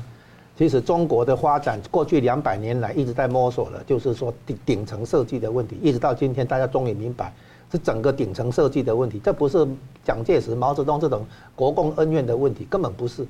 [0.58, 7.32] 其实中国的发展过去两百年来一直在摸索了，就是说顶顶层设计的问题，一直到今天大家终于明白
[7.72, 9.68] 是整个顶层设计的问题，这不是
[10.03, 11.26] 蒋介石、毛泽东这种
[11.56, 13.26] 国共恩怨的问题，根本不是。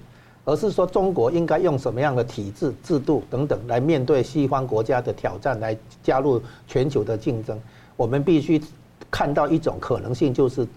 [0.45, 7.59] 而是说，中国应该用什么样的体制、制度等等来面对西方国家的挑战，来加入全球的竞争。
[7.97, 8.61] 我们必须
[9.09, 10.67] 看到一种可能性，就是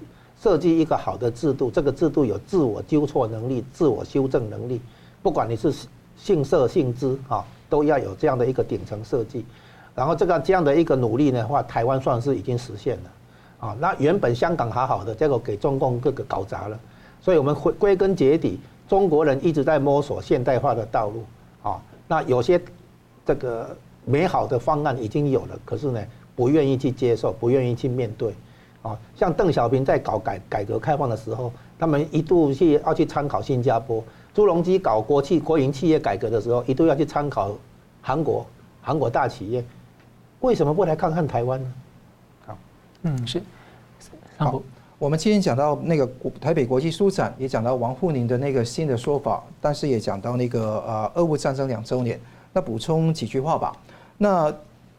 [0.41, 4.81] 设计一个好的制度，这个制度有自我纠错能力、自我修正能力。
[5.23, 5.71] 不管你是
[6.17, 9.45] 姓社姓资啊，都要有这样的一个顶层设计。
[9.95, 13.77] 然后这个这样的一个努力的话，台湾算是已经实现了啊。
[13.79, 16.81] 那原本香港好好的，结果给中共各个搞砸了。
[17.21, 18.59] 所以我们归归根结底。
[18.89, 21.25] 中国人一直在摸索现代化的道路，
[21.63, 22.61] 啊，那有些
[23.27, 23.77] 这个
[24.07, 26.03] 美好的方案已经有了，可是呢，
[26.35, 28.35] 不愿意去接受，不愿意去面对，
[28.81, 37.55] 啊，像邓小平在搞改改革开放的时候，他们一度去要去参考新加坡；朱镕基搞国企国营企业改革的时候，一度要去参考
[38.01, 38.47] 韩国
[38.81, 39.63] 韩国大企业，
[40.41, 41.73] 为什么不来看看台湾呢？
[42.47, 42.59] 好，
[43.03, 43.43] 嗯，是，
[44.39, 44.63] 好。
[44.99, 52.19] 我们今天讲到那个台北国际书展，也讲到王沪宁的那个新的说法，但是也讲到那个呃俄乌战争两周年。
[52.53, 53.73] 那补充几句话吧。
[54.17, 54.53] 那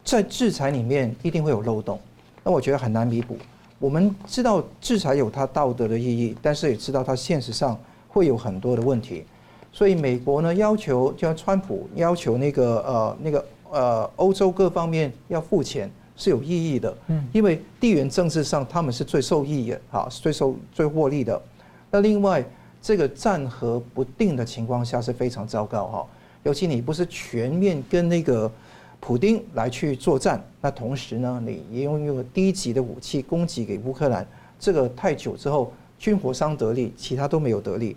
[0.06, 2.00] 在制裁里面一定会有漏洞，
[2.46, 3.36] 那我觉得很难弥补。
[3.78, 7.78] 我们知道制裁有它道德的意义，但是也知道它现实上
[8.08, 9.26] 会有很多的问题。
[9.74, 15.92] 所以美国呢要求，就像川普要求那个呃那个呃欧洲各方面要付钱。
[16.20, 21.42] 是有意义的，嗯，因为地缘政治上他们是最受益的，哈，最受最获利的。
[21.90, 22.44] 那另外，
[22.82, 26.08] 这个战和不定的情况下是非常糟糕，哈，
[26.44, 28.52] 尤其你不是全面跟那个
[29.00, 34.28] 普丁来去作战，那同时呢，你也用用低级的武器攻击给乌克兰，
[34.60, 37.96] 这个太久之后，军火商得利，其他都没有得利。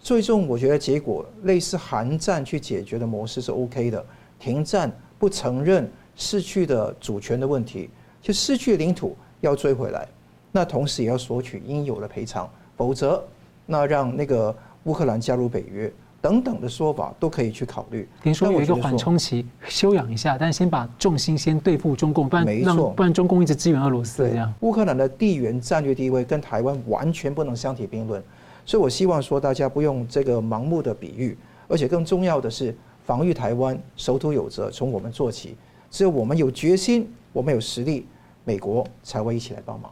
[0.00, 4.06] 最终，我觉得结果类似韩战去解决的模式是 OK 的，
[4.38, 4.88] 停战
[5.18, 5.90] 不承认。
[6.16, 7.90] 失去的主权的问题，
[8.20, 10.08] 就失去领土要追回来，
[10.50, 13.22] 那同时也要索取应有的赔偿，否则
[13.66, 14.54] 那让那个
[14.84, 18.08] 乌克兰加入北约等等的说法都可以去考虑。
[18.22, 24.52] 您说有一个缓冲期，休养一下，但先把重心先对付中共，不然让不然中共一直支援俄罗斯这样。
[24.60, 28.22] 乌克兰的地缘战略地位跟台湾完全不能相提并论，
[28.64, 31.36] 所以我希望说大家不用这个盲目的比喻，
[31.68, 35.54] 而且更重要的是防御台湾，守土有责，从我们做起。
[35.96, 38.06] 只有我们有决心，我们有实力，
[38.44, 39.90] 美国才会一起来帮忙。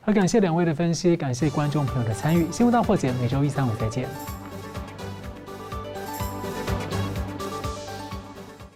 [0.00, 2.46] 好，感谢两位的分析，感谢观众朋友的参与。
[2.50, 4.08] 新闻大破解每周一、三、五再见。